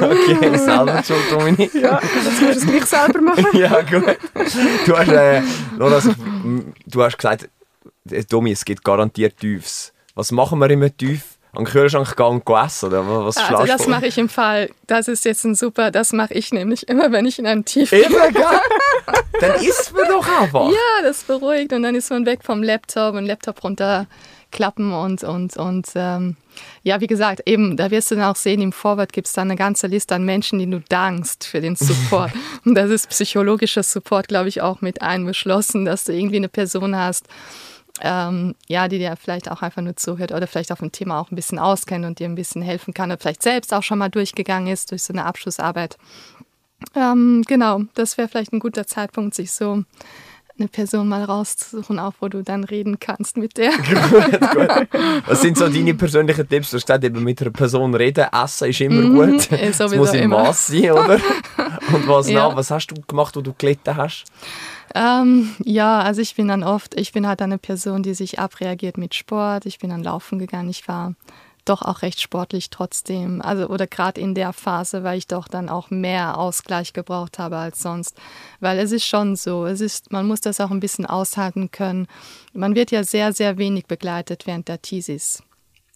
okay, 0.00 0.58
selber 0.58 1.02
schon, 1.02 1.16
Dominik. 1.30 1.72
Ja, 1.74 1.98
jetzt 2.02 2.42
musst 2.42 2.42
du 2.42 2.58
es 2.58 2.66
gleich 2.66 2.84
selber 2.84 3.20
machen. 3.22 3.46
ja, 3.54 3.80
gut. 3.80 4.18
Du 4.84 4.96
hast, 4.96 5.08
äh, 5.08 5.40
Lola, 5.78 6.02
du 6.86 7.02
hast 7.02 7.16
gesagt, 7.16 7.48
Domi, 8.28 8.52
es 8.52 8.64
gibt 8.64 8.84
garantiert 8.84 9.38
Tiefs. 9.38 9.94
Was 10.14 10.30
machen 10.30 10.58
wir 10.58 10.68
immer 10.68 10.94
Tief? 10.94 11.31
An 11.54 11.64
den 11.64 11.70
Kühlschrank 11.70 12.16
gehen 12.16 12.26
und 12.26 12.48
essen? 12.48 12.86
Oder 12.86 13.06
was 13.26 13.36
also 13.36 13.66
das 13.66 13.86
mache 13.86 14.06
ich 14.06 14.16
im 14.16 14.28
Fall. 14.28 14.70
Das 14.86 15.08
ist 15.08 15.24
jetzt 15.24 15.44
ein 15.44 15.54
super, 15.54 15.90
das 15.90 16.12
mache 16.12 16.34
ich 16.34 16.52
nämlich 16.52 16.88
immer, 16.88 17.12
wenn 17.12 17.26
ich 17.26 17.38
in 17.38 17.46
einem 17.46 17.64
Tief 17.64 17.90
bin. 17.90 18.04
Immer, 18.04 18.30
gell? 18.30 18.44
dann 19.40 19.60
isst 19.60 19.92
man 19.94 20.08
doch 20.08 20.26
einfach. 20.40 20.70
Ja, 20.70 21.02
das 21.02 21.24
beruhigt 21.24 21.72
und 21.72 21.82
dann 21.82 21.94
ist 21.94 22.10
man 22.10 22.24
weg 22.24 22.40
vom 22.42 22.62
Laptop 22.62 23.14
und 23.14 23.26
Laptop 23.26 23.62
runterklappen 23.62 24.92
und, 24.92 25.24
und, 25.24 25.56
und 25.58 25.86
ähm, 25.94 26.36
ja, 26.84 27.00
wie 27.00 27.06
gesagt, 27.06 27.42
eben, 27.44 27.76
da 27.76 27.90
wirst 27.90 28.10
du 28.10 28.14
dann 28.14 28.24
auch 28.24 28.36
sehen, 28.36 28.62
im 28.62 28.72
Vorwort 28.72 29.12
gibt 29.12 29.26
es 29.26 29.34
dann 29.34 29.50
eine 29.50 29.56
ganze 29.56 29.88
Liste 29.88 30.14
an 30.14 30.24
Menschen, 30.24 30.58
die 30.58 30.70
du 30.70 30.80
dankst 30.88 31.44
für 31.44 31.60
den 31.60 31.76
Support. 31.76 32.32
und 32.64 32.74
das 32.74 32.90
ist 32.90 33.10
psychologischer 33.10 33.82
Support, 33.82 34.28
glaube 34.28 34.48
ich, 34.48 34.62
auch 34.62 34.80
mit 34.80 35.02
einbeschlossen, 35.02 35.84
dass 35.84 36.04
du 36.04 36.12
irgendwie 36.12 36.36
eine 36.36 36.48
Person 36.48 36.96
hast, 36.96 37.26
ähm, 38.02 38.54
ja, 38.66 38.88
die 38.88 38.98
dir 38.98 39.16
vielleicht 39.16 39.50
auch 39.50 39.62
einfach 39.62 39.80
nur 39.80 39.96
zuhört 39.96 40.32
oder 40.32 40.46
vielleicht 40.46 40.72
auf 40.72 40.80
dem 40.80 40.92
Thema 40.92 41.20
auch 41.20 41.30
ein 41.30 41.36
bisschen 41.36 41.58
auskennt 41.58 42.04
und 42.04 42.18
dir 42.18 42.28
ein 42.28 42.34
bisschen 42.34 42.60
helfen 42.60 42.92
kann 42.92 43.10
oder 43.10 43.18
vielleicht 43.18 43.42
selbst 43.42 43.72
auch 43.72 43.82
schon 43.82 43.98
mal 43.98 44.10
durchgegangen 44.10 44.72
ist 44.72 44.90
durch 44.90 45.04
so 45.04 45.12
eine 45.12 45.24
Abschlussarbeit. 45.24 45.96
Ähm, 46.96 47.44
genau, 47.46 47.82
das 47.94 48.18
wäre 48.18 48.28
vielleicht 48.28 48.52
ein 48.52 48.58
guter 48.58 48.86
Zeitpunkt, 48.86 49.34
sich 49.34 49.52
so 49.52 49.84
eine 50.58 50.68
Person 50.68 51.08
mal 51.08 51.24
rauszusuchen, 51.24 51.98
auch 51.98 52.12
wo 52.20 52.28
du 52.28 52.42
dann 52.42 52.64
reden 52.64 52.98
kannst 53.00 53.36
mit 53.36 53.56
der. 53.56 53.70
gut, 53.76 54.40
gut. 54.40 54.88
Was 55.26 55.40
sind 55.40 55.56
so 55.56 55.68
deine 55.68 55.94
persönlichen 55.94 56.48
Tipps? 56.48 56.70
Du 56.70 56.76
hast 56.76 56.86
gesagt, 56.86 57.04
eben 57.04 57.22
mit 57.22 57.40
einer 57.40 57.50
Person 57.50 57.94
reden, 57.94 58.26
essen 58.32 58.68
ist 58.68 58.80
immer 58.80 59.00
mhm, 59.00 59.14
gut. 59.14 59.52
Es 59.52 59.78
muss 59.94 60.12
im 60.12 60.30
Maß 60.30 60.66
sein, 60.66 60.90
oder? 60.90 61.18
Und 61.92 62.08
was 62.08 62.28
ja. 62.28 62.48
noch? 62.48 62.56
Was 62.56 62.70
hast 62.70 62.88
du 62.88 62.94
gemacht, 63.06 63.34
wo 63.36 63.40
du 63.40 63.54
gelitten 63.56 63.96
hast? 63.96 64.24
Ähm, 64.94 65.54
ja, 65.64 66.00
also 66.00 66.20
ich 66.20 66.34
bin 66.34 66.48
dann 66.48 66.62
oft, 66.62 66.98
ich 66.98 67.12
bin 67.12 67.26
halt 67.26 67.40
eine 67.40 67.58
Person, 67.58 68.02
die 68.02 68.14
sich 68.14 68.38
abreagiert 68.38 68.98
mit 68.98 69.14
Sport. 69.14 69.66
Ich 69.66 69.78
bin 69.78 69.90
dann 69.90 70.02
laufen 70.02 70.38
gegangen. 70.38 70.68
Ich 70.68 70.86
war 70.86 71.14
doch 71.64 71.82
auch 71.82 72.02
recht 72.02 72.20
sportlich 72.20 72.70
trotzdem. 72.70 73.40
Also 73.40 73.68
oder 73.68 73.86
gerade 73.86 74.20
in 74.20 74.34
der 74.34 74.52
Phase, 74.52 75.04
weil 75.04 75.18
ich 75.18 75.26
doch 75.26 75.48
dann 75.48 75.68
auch 75.68 75.90
mehr 75.90 76.36
Ausgleich 76.38 76.92
gebraucht 76.92 77.38
habe 77.38 77.56
als 77.56 77.80
sonst. 77.80 78.18
Weil 78.60 78.78
es 78.78 78.92
ist 78.92 79.06
schon 79.06 79.36
so, 79.36 79.66
es 79.66 79.80
ist, 79.80 80.12
man 80.12 80.26
muss 80.26 80.40
das 80.40 80.60
auch 80.60 80.70
ein 80.70 80.80
bisschen 80.80 81.06
aushalten 81.06 81.70
können. 81.70 82.06
Man 82.52 82.74
wird 82.74 82.90
ja 82.90 83.04
sehr, 83.04 83.32
sehr 83.32 83.58
wenig 83.58 83.86
begleitet 83.86 84.46
während 84.46 84.68
der 84.68 84.82
Thesis. 84.82 85.42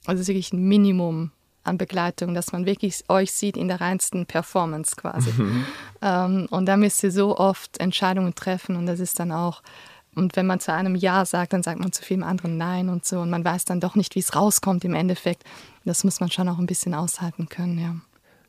Also 0.06 0.26
wirklich 0.26 0.52
ein 0.52 0.62
Minimum 0.62 1.32
an 1.66 1.78
Begleitung, 1.78 2.34
dass 2.34 2.52
man 2.52 2.66
wirklich 2.66 3.04
euch 3.08 3.32
sieht 3.32 3.56
in 3.56 3.68
der 3.68 3.80
reinsten 3.80 4.26
Performance 4.26 4.96
quasi. 4.96 5.30
Mhm. 5.30 5.66
Ähm, 6.02 6.46
und 6.50 6.66
da 6.66 6.76
müsst 6.76 7.02
ihr 7.02 7.12
so 7.12 7.36
oft 7.36 7.78
Entscheidungen 7.78 8.34
treffen 8.34 8.76
und 8.76 8.86
das 8.86 9.00
ist 9.00 9.18
dann 9.18 9.32
auch, 9.32 9.62
und 10.14 10.34
wenn 10.36 10.46
man 10.46 10.60
zu 10.60 10.72
einem 10.72 10.94
Ja 10.94 11.24
sagt, 11.24 11.52
dann 11.52 11.62
sagt 11.62 11.78
man 11.78 11.92
zu 11.92 12.02
vielem 12.02 12.22
anderen 12.22 12.56
Nein 12.56 12.88
und 12.88 13.04
so 13.04 13.20
und 13.20 13.30
man 13.30 13.44
weiß 13.44 13.66
dann 13.66 13.80
doch 13.80 13.94
nicht, 13.94 14.14
wie 14.14 14.20
es 14.20 14.34
rauskommt 14.34 14.84
im 14.84 14.94
Endeffekt. 14.94 15.44
Das 15.84 16.04
muss 16.04 16.20
man 16.20 16.30
schon 16.30 16.48
auch 16.48 16.58
ein 16.58 16.66
bisschen 16.66 16.94
aushalten 16.94 17.48
können, 17.48 17.78
ja. 17.78 17.94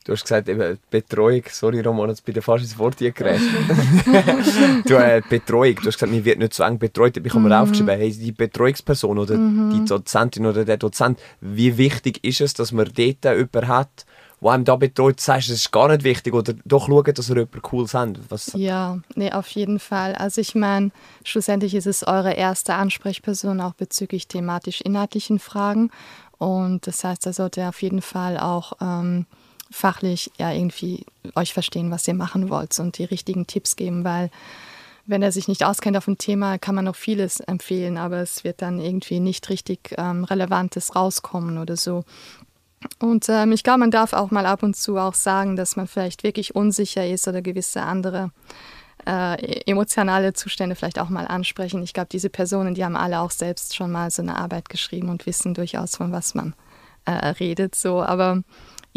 Du 0.08 0.14
hast 0.14 0.22
gesagt, 0.22 0.48
eben 0.48 0.80
Betreuung. 0.90 1.44
Sorry, 1.52 1.82
Roman, 1.82 2.08
jetzt 2.08 2.24
bin 2.24 2.38
ich 2.38 2.42
fast 2.42 2.64
ins 2.64 2.80
Wort 2.80 2.98
gerecht. 2.98 3.44
du, 4.86 4.94
äh, 4.96 5.22
Betreuung. 5.30 5.76
Du 5.76 5.88
hast 5.88 5.96
gesagt, 5.96 6.14
mir 6.14 6.24
wird 6.24 6.40
nicht 6.40 6.54
so 6.54 6.64
eng 6.64 6.80
betreut. 6.80 7.18
Ich 7.18 7.30
habe 7.30 7.42
mir 7.42 7.50
mhm. 7.50 7.62
aufgeschrieben, 7.62 7.98
hey, 7.98 8.14
die 8.14 8.32
Betreuungsperson 8.32 9.18
oder 9.18 9.36
mhm. 9.36 9.72
die 9.72 9.84
Dozentin 9.84 10.46
oder 10.46 10.64
der 10.64 10.78
Dozent, 10.78 11.20
wie 11.42 11.78
wichtig 11.78 12.24
ist 12.24 12.40
es, 12.40 12.54
dass 12.54 12.72
man 12.72 12.86
dort 12.86 12.98
jemanden 12.98 13.68
hat, 13.68 14.06
der 14.40 14.52
einem 14.52 14.64
da 14.64 14.78
betreut, 14.78 15.20
sagst, 15.20 15.50
es 15.50 15.56
ist 15.56 15.72
gar 15.74 15.90
nicht 15.90 16.06
wichtig 16.06 16.34
oder 16.34 16.54
doch 16.64 16.88
schauen, 16.88 17.14
dass 17.14 17.30
ihr 17.30 17.36
jemanden 17.36 17.62
cool 17.74 17.86
sind. 17.86 18.20
Was 18.30 18.54
ja, 18.56 19.00
nee, 19.16 19.34
auf 19.34 19.50
jeden 19.50 19.78
Fall. 19.78 20.16
Also 20.16 20.40
ich 20.40 20.56
meine, 20.56 20.92
schlussendlich 21.26 21.76
ist 21.76 21.88
es 21.88 22.08
eure 22.08 22.32
erste 22.32 22.76
Ansprechperson 22.76 23.60
auch 23.60 23.74
bezüglich 23.74 24.30
thematisch-inhaltlichen 24.30 25.40
Fragen 25.40 25.92
und 26.38 26.88
das 26.88 27.04
heißt, 27.04 27.26
da 27.26 27.34
sollte 27.34 27.68
auf 27.68 27.82
jeden 27.82 28.02
Fall 28.02 28.38
auch 28.38 28.72
ähm, 28.80 29.26
fachlich 29.72 30.32
ja 30.38 30.52
irgendwie 30.52 31.06
euch 31.36 31.54
verstehen, 31.54 31.92
was 31.92 32.08
ihr 32.08 32.14
machen 32.14 32.50
wollt 32.50 32.78
und 32.80 32.98
die 32.98 33.04
richtigen 33.04 33.48
Tipps 33.48 33.76
geben, 33.76 34.04
weil 34.04 34.30
wenn 35.06 35.22
er 35.22 35.32
sich 35.32 35.48
nicht 35.48 35.64
auskennt 35.64 35.96
auf 35.98 36.08
ein 36.08 36.18
Thema, 36.18 36.58
kann 36.58 36.76
man 36.76 36.86
noch 36.86 36.96
vieles 36.96 37.40
empfehlen, 37.40 37.98
aber 37.98 38.18
es 38.18 38.44
wird 38.44 38.62
dann 38.62 38.80
irgendwie 38.80 39.22
nicht 39.22 39.50
richtig 39.50 39.96
ähm, 39.98 40.26
Relevantes 40.26 40.96
rauskommen 40.96 41.58
oder 41.58 41.78
so. 41.78 42.04
Und 43.00 43.28
ähm, 43.30 43.54
ich 43.54 43.64
glaube, 43.64 43.80
man 43.80 43.92
darf 43.92 44.14
auch 44.14 44.32
mal 44.32 44.46
ab 44.46 44.64
und 44.64 44.76
zu 44.76 44.98
auch 44.98 45.14
sagen, 45.14 45.56
dass 45.56 45.78
man 45.78 45.88
vielleicht 45.88 46.24
wirklich 46.24 46.56
unsicher 46.56 47.08
ist 47.08 47.28
oder 47.28 47.42
gewisse 47.42 47.82
andere 47.82 48.32
äh, 49.06 49.62
emotionale 49.66 50.34
Zustände 50.34 50.76
vielleicht 50.76 51.00
auch 51.00 51.10
mal 51.10 51.26
ansprechen. 51.26 51.82
Ich 51.84 51.94
glaube, 51.94 52.10
diese 52.12 52.30
Personen, 52.30 52.76
die 52.76 52.84
haben 52.84 52.98
alle 52.98 53.22
auch 53.22 53.32
selbst 53.32 53.76
schon 53.76 53.92
mal 53.92 54.12
so 54.12 54.22
eine 54.22 54.38
Arbeit 54.38 54.70
geschrieben 54.70 55.10
und 55.10 55.26
wissen 55.26 55.54
durchaus, 55.54 55.96
von 55.96 56.12
was 56.12 56.36
man 56.36 56.54
äh, 57.06 57.12
redet. 57.12 57.76
So, 57.76 58.04
aber 58.04 58.44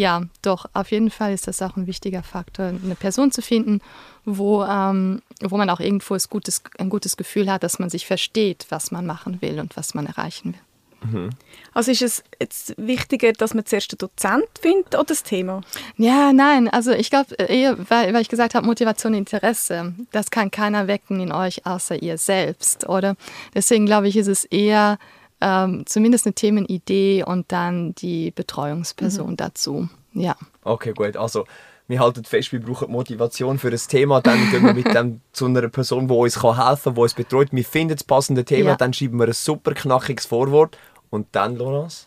ja, 0.01 0.23
doch, 0.41 0.65
auf 0.73 0.91
jeden 0.91 1.11
Fall 1.11 1.35
ist 1.35 1.47
das 1.47 1.61
auch 1.61 1.77
ein 1.77 1.87
wichtiger 1.87 2.23
Faktor, 2.23 2.67
eine 2.69 2.95
Person 2.95 3.33
zu 3.33 3.43
finden, 3.43 3.83
wo, 4.25 4.65
ähm, 4.65 5.21
wo 5.43 5.59
man 5.59 5.69
auch 5.69 5.79
irgendwo 5.79 6.15
ein 6.15 6.21
gutes, 6.31 6.63
ein 6.79 6.89
gutes 6.89 7.19
Gefühl 7.19 7.53
hat, 7.53 7.63
dass 7.63 7.79
man 7.79 7.91
sich 7.91 8.07
versteht, 8.07 8.67
was 8.71 8.91
man 8.91 9.05
machen 9.05 9.43
will 9.43 9.61
und 9.61 9.77
was 9.77 9.93
man 9.93 10.07
erreichen 10.07 10.55
will. 10.55 10.61
Mhm. 11.03 11.31
Also 11.75 11.91
ist 11.91 12.01
es 12.01 12.25
jetzt 12.41 12.75
wichtiger, 12.79 13.33
dass 13.35 13.53
man 13.53 13.67
zuerst 13.67 13.93
einen 13.93 13.99
Dozent 13.99 14.49
findet 14.59 14.95
oder 14.95 15.05
das 15.05 15.23
Thema? 15.23 15.61
Ja, 15.99 16.33
nein, 16.33 16.69
also 16.69 16.93
ich 16.93 17.11
glaube 17.11 17.35
eher, 17.35 17.77
weil, 17.91 18.15
weil 18.15 18.23
ich 18.23 18.29
gesagt 18.31 18.55
habe, 18.55 18.67
Motivation, 18.67 19.13
Interesse, 19.13 19.95
das 20.13 20.31
kann 20.31 20.51
keiner 20.51 20.87
wecken 20.87 21.21
in 21.21 21.33
euch 21.33 21.67
außer 21.67 22.03
ihr 22.03 22.17
selbst, 22.17 22.89
oder? 22.89 23.17
Deswegen 23.55 23.85
glaube 23.85 24.09
ich, 24.09 24.17
ist 24.17 24.29
es 24.29 24.45
eher 24.47 24.99
ähm, 25.41 25.85
zumindest 25.87 26.27
eine 26.27 26.35
Themenidee 26.35 27.25
und 27.25 27.51
dann 27.53 27.95
die 27.95 28.31
Betreuungsperson 28.31 29.31
mhm. 29.31 29.37
dazu. 29.37 29.89
Ja. 30.13 30.37
Okay, 30.65 30.93
gut. 30.93 31.17
Also 31.17 31.47
wir 31.89 31.99
halten 31.99 32.25
fest, 32.25 32.53
wir 32.53 32.61
brauchen 32.61 32.91
Motivation 32.91 33.59
für 33.59 33.69
ein 33.69 33.81
Thema, 33.89 34.21
dann 34.21 34.51
gehen 34.51 34.65
wir 34.65 34.75
mit 34.75 34.87
dem 34.95 35.21
zu 35.33 35.47
einer 35.47 35.69
Person, 35.69 36.09
die 36.09 36.15
uns 36.15 36.43
helfen 36.43 36.57
kann, 36.57 36.95
die 36.95 37.01
uns 37.01 37.15
betreut. 37.15 37.49
Wir 37.51 37.65
finden 37.65 37.95
das 37.95 38.05
passende 38.05 38.45
Thema, 38.45 38.71
ja. 38.71 38.77
dann 38.77 38.93
schreiben 38.93 39.19
wir 39.19 39.27
ein 39.27 39.33
super 39.33 39.73
knackiges 39.75 40.27
Vorwort 40.27 40.79
und 41.11 41.27
dann, 41.33 41.57
Lonas? 41.57 42.07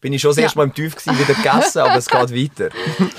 bin 0.00 0.12
ich 0.12 0.22
schon 0.22 0.30
das 0.30 0.38
ja. 0.38 0.42
erste 0.44 0.58
Mal 0.58 0.64
im 0.64 0.74
Tief 0.74 0.96
gewesen, 0.96 1.18
wieder 1.18 1.34
gegessen, 1.34 1.80
aber 1.80 1.96
es 1.96 2.08
geht 2.08 2.34
weiter. 2.34 2.70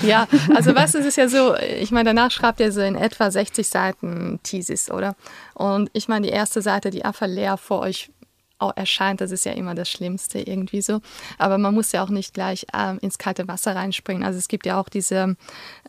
Ja, 0.02 0.26
also 0.54 0.74
was 0.74 0.94
ist 0.94 1.06
es 1.06 1.16
ja 1.16 1.28
so, 1.28 1.54
ich 1.56 1.90
meine, 1.90 2.10
danach 2.10 2.30
schreibt 2.30 2.60
ihr 2.60 2.72
so 2.72 2.80
in 2.80 2.96
etwa 2.96 3.30
60 3.30 3.66
Seiten 3.66 4.40
Thesis, 4.42 4.90
oder? 4.90 5.14
Und 5.54 5.90
ich 5.92 6.08
meine, 6.08 6.26
die 6.26 6.32
erste 6.32 6.60
Seite, 6.60 6.90
die 6.90 7.04
einfach 7.04 7.26
leer 7.26 7.56
vor 7.56 7.80
euch 7.80 8.10
erscheint, 8.70 9.20
das 9.20 9.30
ist 9.30 9.44
ja 9.44 9.52
immer 9.52 9.74
das 9.74 9.90
Schlimmste 9.90 10.40
irgendwie 10.40 10.82
so. 10.82 11.00
Aber 11.38 11.58
man 11.58 11.74
muss 11.74 11.92
ja 11.92 12.02
auch 12.02 12.08
nicht 12.08 12.34
gleich 12.34 12.66
äh, 12.72 12.96
ins 12.98 13.18
kalte 13.18 13.48
Wasser 13.48 13.74
reinspringen. 13.74 14.22
Also 14.22 14.38
es 14.38 14.48
gibt 14.48 14.66
ja 14.66 14.80
auch 14.80 14.88
diese 14.88 15.36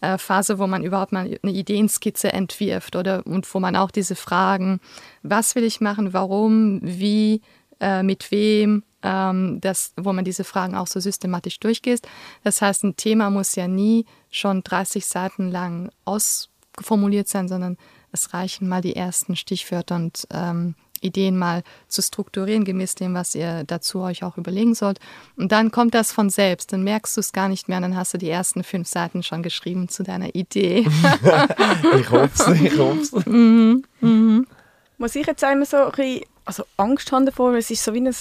äh, 0.01 0.18
Phase, 0.18 0.60
wo 0.60 0.68
man 0.68 0.84
überhaupt 0.84 1.12
mal 1.12 1.38
eine 1.42 1.51
Ideenskizze 1.51 2.34
entwirft 2.34 2.96
oder 2.96 3.25
und 3.25 3.51
wo 3.53 3.60
man 3.60 3.75
auch 3.75 3.92
diese 3.92 4.15
Fragen, 4.15 4.80
was 5.22 5.56
will 5.56 5.63
ich 5.63 5.82
machen, 5.82 6.13
warum, 6.13 6.80
wie, 6.82 7.42
äh, 7.80 8.03
mit 8.03 8.32
wem, 8.32 8.84
ähm, 9.03 9.60
das, 9.62 9.94
wo 9.98 10.13
man 10.13 10.25
diese 10.25 10.44
Fragen 10.44 10.75
auch 10.75 10.88
so 10.88 11.00
systematisch 11.00 11.60
durchgeht. 11.60 12.01
Das 12.44 12.62
heißt, 12.62 12.84
ein 12.84 12.96
Thema 12.96 13.30
muss 13.30 13.56
ja 13.56 13.68
nie 13.68 14.06
schon 14.32 14.63
30 14.63 15.06
Seiten 15.06 15.51
lang 15.51 15.92
ausformuliert 16.06 17.27
sein, 17.27 17.48
sondern 17.48 17.77
es 18.12 18.34
reichen 18.34 18.68
mal 18.68 18.82
die 18.82 18.96
ersten 18.96 19.36
Stichwörter 19.36 19.96
und 19.96 20.27
ähm, 20.32 20.75
Ideen 21.04 21.38
mal 21.38 21.64
zu 21.88 22.02
strukturieren, 22.02 22.66
gemäß 22.66 22.96
dem, 22.96 23.14
was 23.14 23.36
ihr 23.36 23.64
dazu 23.66 24.02
euch 24.02 24.24
auch 24.24 24.38
überlegen 24.38 24.76
sollt. 24.76 25.00
Und 25.36 25.52
dann 25.52 25.72
kommt 25.72 25.94
das 25.94 26.12
von 26.12 26.30
selbst. 26.30 26.74
Dann 26.74 26.84
merkst 26.84 27.16
du 27.16 27.22
es 27.22 27.34
gar 27.34 27.50
nicht 27.50 27.68
mehr. 27.68 27.78
Und 27.78 27.84
dann 27.84 27.98
hast 27.98 28.14
du 28.14 28.18
die 28.18 28.30
ersten 28.30 28.64
fünf 28.64 28.88
Seiten 28.88 29.24
schon 29.24 29.44
geschrieben 29.44 29.90
zu 29.90 30.04
deiner 30.04 30.34
Idee. 30.36 30.80
ich 32.00 32.12
hoffe 32.12 32.32
es, 32.34 32.62
ich 32.62 32.78
hoffe 32.78 33.00
es. 33.00 33.26
Mhm, 33.26 33.84
mhm. 34.02 34.48
Muss 34.98 35.16
ich 35.16 35.26
jetzt 35.26 35.44
einmal 35.44 35.66
so 35.66 35.78
ein 35.78 35.92
bisschen, 35.92 36.22
also 36.46 36.64
Angst 36.78 37.12
haben 37.12 37.26
davor, 37.26 37.54
es 37.56 37.72
ist 37.72 37.84
so 37.84 37.94
wie 37.94 38.02
ein 38.02 38.14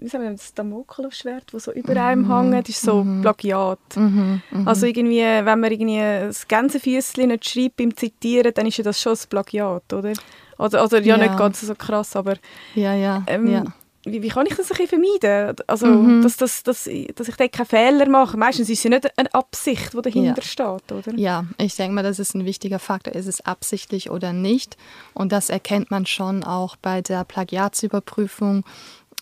wie 0.00 0.08
sagen 0.08 0.24
wir, 0.24 0.30
das 0.30 0.54
Damoklesschwert, 0.54 1.52
das 1.52 1.64
so 1.64 1.72
über 1.72 1.96
einem 1.96 2.22
mm 2.22 2.52
hängt, 2.52 2.68
ist 2.68 2.82
so 2.82 3.02
mm 3.02 3.22
Plagiat. 3.22 3.96
Mm 3.96 4.40
-hmm. 4.52 4.66
Also 4.66 4.86
irgendwie, 4.86 5.20
wenn 5.20 5.60
man 5.60 5.70
irgendwie 5.70 5.98
das 5.98 6.46
Gänsefüßchen 6.46 7.28
nicht 7.28 7.48
schreibt 7.48 7.76
beim 7.76 7.96
Zitieren, 7.96 8.52
dann 8.54 8.66
ist 8.66 8.78
ja 8.78 8.84
das 8.84 9.00
schon 9.00 9.14
ein 9.14 9.28
Plagiat, 9.28 9.92
oder? 9.92 10.12
Oder, 10.58 10.84
oder 10.84 11.00
ja, 11.00 11.16
ja, 11.16 11.22
nicht 11.22 11.38
ganz 11.38 11.60
so 11.60 11.74
krass, 11.74 12.16
aber 12.16 12.34
ja, 12.74 12.94
ja, 12.94 13.22
ähm, 13.26 13.46
ja. 13.46 13.64
Wie, 14.04 14.22
wie, 14.22 14.28
kann 14.28 14.46
ich 14.46 14.54
das 14.54 14.70
ein 14.70 14.76
bisschen 14.76 15.02
vermeiden? 15.20 15.56
Also, 15.66 15.86
mhm. 15.86 16.22
dass, 16.22 16.36
dass, 16.36 16.62
dass, 16.62 16.88
dass 17.14 17.28
ich 17.28 17.36
da 17.36 17.48
keine 17.48 17.66
Fehler 17.66 18.08
mache. 18.08 18.36
Meistens 18.36 18.70
ist 18.70 18.78
es 18.78 18.84
ja 18.84 18.90
nicht 18.90 19.18
eine 19.18 19.34
Absicht, 19.34 19.92
die 19.92 20.02
dahinter 20.02 20.40
ja. 20.40 20.42
steht, 20.42 20.92
oder? 20.92 21.14
Ja, 21.16 21.44
ich 21.58 21.74
denke 21.76 21.94
mal, 21.94 22.02
das 22.02 22.18
ist 22.18 22.34
ein 22.34 22.44
wichtiger 22.44 22.78
Faktor. 22.78 23.14
Ist 23.14 23.26
es 23.26 23.44
absichtlich 23.44 24.10
oder 24.10 24.32
nicht? 24.32 24.76
Und 25.14 25.32
das 25.32 25.50
erkennt 25.50 25.90
man 25.90 26.06
schon 26.06 26.44
auch 26.44 26.76
bei 26.76 27.02
der 27.02 27.24
Plagiatsüberprüfung, 27.24 28.64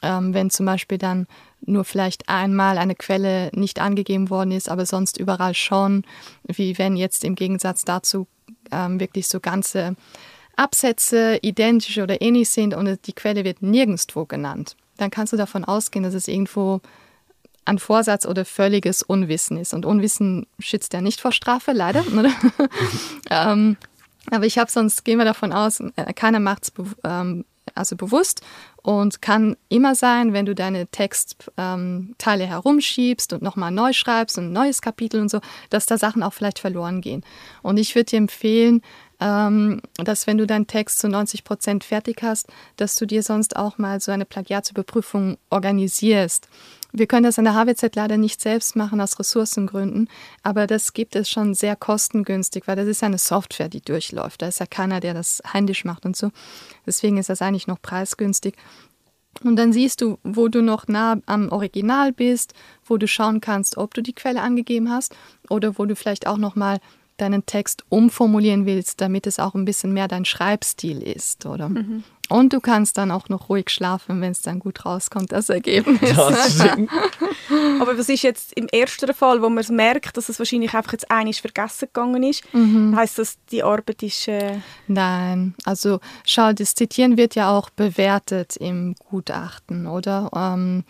ähm, 0.03 0.35
wenn 0.35 0.51
zum 0.51 0.67
Beispiel 0.67 0.99
dann 0.99 1.27
nur 1.63 1.85
vielleicht 1.85 2.29
einmal 2.29 2.79
eine 2.79 2.95
Quelle 2.95 3.51
nicht 3.55 3.81
angegeben 3.81 4.31
worden 4.31 4.53
ist, 4.53 4.69
aber 4.69 4.87
sonst 4.87 5.19
überall 5.19 5.55
schon, 5.55 6.05
wie 6.45 6.79
wenn 6.79 6.97
jetzt 6.97 7.25
im 7.25 7.35
Gegensatz 7.35 7.85
dazu 7.85 8.27
ähm, 8.71 9.01
wirklich 9.01 9.27
so 9.27 9.41
ganze 9.41 9.97
Absätze 10.57 11.39
identisch 11.43 11.99
oder 11.99 12.21
ähnlich 12.21 12.49
sind 12.49 12.75
und 12.75 13.07
die 13.07 13.13
Quelle 13.13 13.45
wird 13.45 13.63
nirgendwo 13.63 14.25
genannt, 14.25 14.77
dann 14.97 15.11
kannst 15.11 15.33
du 15.33 15.37
davon 15.37 15.65
ausgehen, 15.65 16.03
dass 16.03 16.15
es 16.15 16.29
irgendwo 16.29 16.81
ein 17.67 17.79
Vorsatz 17.79 18.27
oder 18.27 18.45
völliges 18.45 19.03
Unwissen 19.03 19.59
ist. 19.59 19.75
Und 19.75 19.85
Unwissen 19.85 20.47
schützt 20.59 20.93
ja 20.93 21.01
nicht 21.01 21.21
vor 21.21 21.33
Strafe, 21.33 21.73
leider. 21.73 22.05
ähm, 23.31 23.77
aber 24.31 24.47
ich 24.47 24.59
habe 24.59 24.71
sonst, 24.71 25.05
gehen 25.05 25.19
wir 25.19 25.25
davon 25.25 25.53
aus, 25.53 25.81
äh, 25.81 26.13
keiner 26.15 26.41
macht 26.41 26.65
es 26.65 26.71
be 26.71 26.85
ähm, 27.05 27.45
also 27.75 27.97
bewusst 27.97 28.43
und 28.83 29.21
kann 29.21 29.57
immer 29.69 29.95
sein, 29.95 30.33
wenn 30.33 30.47
du 30.47 30.55
deine 30.55 30.87
Textteile 30.87 31.45
ähm, 31.59 32.15
herumschiebst 32.25 33.33
und 33.33 33.43
nochmal 33.43 33.71
neu 33.71 33.93
schreibst 33.93 34.39
und 34.39 34.47
ein 34.47 34.53
neues 34.53 34.81
Kapitel 34.81 35.21
und 35.21 35.31
so, 35.31 35.41
dass 35.69 35.85
da 35.85 35.99
Sachen 35.99 36.23
auch 36.23 36.33
vielleicht 36.33 36.59
verloren 36.61 37.01
gehen. 37.01 37.25
Und 37.63 37.77
ich 37.77 37.95
würde 37.95 38.07
dir 38.07 38.19
empfehlen, 38.19 38.83
ähm, 39.21 39.81
dass 39.97 40.27
wenn 40.27 40.39
du 40.39 40.47
deinen 40.47 40.67
Text 40.67 40.99
zu 40.99 41.09
90 41.09 41.45
Prozent 41.45 41.85
fertig 41.85 42.23
hast, 42.23 42.49
dass 42.77 42.97
du 42.97 43.07
dir 43.07 43.23
sonst 43.23 43.57
auch 43.57 43.79
mal 43.79 44.01
so 44.01 44.13
eine 44.13 44.25
Plagiatsüberprüfung 44.25 45.39
organisierst. 45.51 46.49
Wir 46.93 47.07
können 47.07 47.25
das 47.25 47.39
an 47.39 47.45
der 47.45 47.55
HWZ 47.55 47.95
leider 47.95 48.17
nicht 48.17 48.41
selbst 48.41 48.75
machen 48.75 49.01
aus 49.01 49.19
Ressourcengründen, 49.19 50.09
aber 50.43 50.67
das 50.67 50.95
gibt 50.95 51.15
es 51.15 51.29
schon 51.29 51.55
sehr 51.55 51.77
kostengünstig, 51.77 52.67
weil 52.67 52.77
das 52.77 52.89
ist 52.89 53.03
eine 53.03 53.19
Software, 53.19 53.69
die 53.69 53.83
durchläuft. 53.83 54.41
Da 54.41 54.49
ist 54.49 54.61
ja 54.61 54.67
keiner, 54.67 55.01
der 55.01 55.13
das 55.13 55.43
händisch 55.45 55.85
macht 55.85 56.07
und 56.07 56.17
so. 56.17 56.31
Deswegen 56.87 57.19
ist 57.19 57.29
das 57.29 57.43
eigentlich 57.43 57.67
noch 57.67 57.83
preisgünstig. 57.83 58.55
Und 59.45 59.57
dann 59.57 59.73
siehst 59.73 60.01
du, 60.01 60.19
wo 60.23 60.49
du 60.49 60.63
noch 60.63 60.89
nah 60.89 61.19
am 61.27 61.51
Original 61.51 62.13
bist, 62.13 62.55
wo 62.85 62.97
du 62.97 63.07
schauen 63.07 63.41
kannst, 63.41 63.77
ob 63.77 63.93
du 63.93 64.03
die 64.03 64.15
Quelle 64.15 64.41
angegeben 64.41 64.91
hast 64.91 65.15
oder 65.51 65.79
wo 65.79 65.85
du 65.85 65.95
vielleicht 65.95 66.27
auch 66.27 66.39
noch 66.39 66.57
mal 66.57 66.79
deinen 67.17 67.47
Text 67.47 67.85
umformulieren 67.89 68.67
willst, 68.67 69.01
damit 69.01 69.27
es 69.27 69.39
auch 69.39 69.55
ein 69.55 69.65
bisschen 69.65 69.93
mehr 69.93 70.09
dein 70.09 70.25
Schreibstil 70.25 71.03
ist, 71.03 71.47
oder? 71.47 71.69
Mhm. 71.69 72.05
Und 72.29 72.53
du 72.53 72.61
kannst 72.61 72.99
dann 72.99 73.13
auch 73.13 73.29
noch 73.29 73.49
ruhig 73.49 73.71
schlafen, 73.71 74.21
wenn 74.21 74.33
es 74.33 74.43
dann 74.43 74.59
gut 74.59 74.85
rauskommt, 74.85 75.31
das 75.31 75.49
Ergebnis. 75.49 76.01
Das 76.01 76.61
Aber 77.81 77.97
was 77.97 78.09
ist 78.09 78.23
jetzt 78.23 78.53
im 78.55 78.67
ersten 78.69 79.15
Fall, 79.15 79.43
wo 79.43 79.49
man 79.49 79.65
merkt, 79.71 80.17
dass 80.17 80.29
es 80.29 80.39
wahrscheinlich 80.39 80.75
einfach 80.75 80.93
jetzt 80.93 81.11
einiges 81.11 81.39
vergessen 81.39 81.87
gegangen 81.93 82.23
ist? 82.25 82.43
Mhm. 82.53 82.97
Heißt 82.97 83.19
das, 83.19 83.39
die 83.53 83.63
Arbeit 83.63 84.03
ist... 84.03 84.27
Äh 84.27 84.59
Nein, 84.89 85.55
also 85.65 86.01
schau, 86.25 86.53
das 86.53 86.75
Zitieren 86.75 87.17
wird 87.17 87.37
ja 87.37 87.57
auch 87.57 87.71
bewertet 87.71 88.57
im 88.57 88.97
Gutachten, 89.09 89.87
oder? 89.87 90.31
Ähm, 90.35 90.85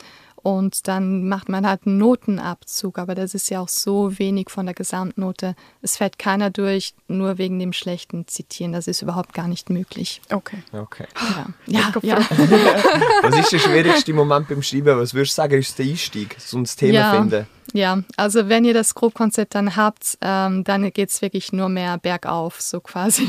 und 0.46 0.86
dann 0.86 1.28
macht 1.28 1.48
man 1.48 1.66
halt 1.66 1.88
einen 1.88 1.98
Notenabzug, 1.98 3.00
aber 3.00 3.16
das 3.16 3.34
ist 3.34 3.50
ja 3.50 3.58
auch 3.58 3.68
so 3.68 4.16
wenig 4.16 4.48
von 4.48 4.66
der 4.66 4.76
Gesamtnote. 4.76 5.56
Es 5.82 5.96
fällt 5.96 6.20
keiner 6.20 6.50
durch, 6.50 6.94
nur 7.08 7.36
wegen 7.38 7.58
dem 7.58 7.72
schlechten 7.72 8.28
Zitieren. 8.28 8.72
Das 8.72 8.86
ist 8.86 9.02
überhaupt 9.02 9.34
gar 9.34 9.48
nicht 9.48 9.70
möglich. 9.70 10.20
Okay. 10.30 10.58
okay. 10.72 11.06
Ja, 11.66 11.92
ja, 12.00 12.00
ja. 12.00 12.18
Was 13.22 13.36
ist 13.40 13.54
der 13.54 13.58
schwierigste 13.58 14.12
Moment 14.12 14.46
beim 14.46 14.62
Schreiben? 14.62 14.96
Was 14.96 15.14
würdest 15.14 15.36
du 15.36 15.42
sagen, 15.42 15.58
ist 15.58 15.76
der 15.80 15.86
Einstieg, 15.86 16.36
so 16.38 16.58
ein 16.58 16.64
Thema 16.64 16.92
ja. 16.92 17.14
finden? 17.16 17.48
Ja, 17.72 18.02
also 18.16 18.48
wenn 18.48 18.64
ihr 18.64 18.74
das 18.74 18.94
Grobkonzept 18.94 19.54
dann 19.54 19.76
habt, 19.76 20.18
ähm, 20.20 20.64
dann 20.64 20.92
geht 20.92 21.10
es 21.10 21.20
wirklich 21.22 21.52
nur 21.52 21.68
mehr 21.68 21.98
bergauf, 21.98 22.60
so 22.60 22.80
quasi. 22.80 23.26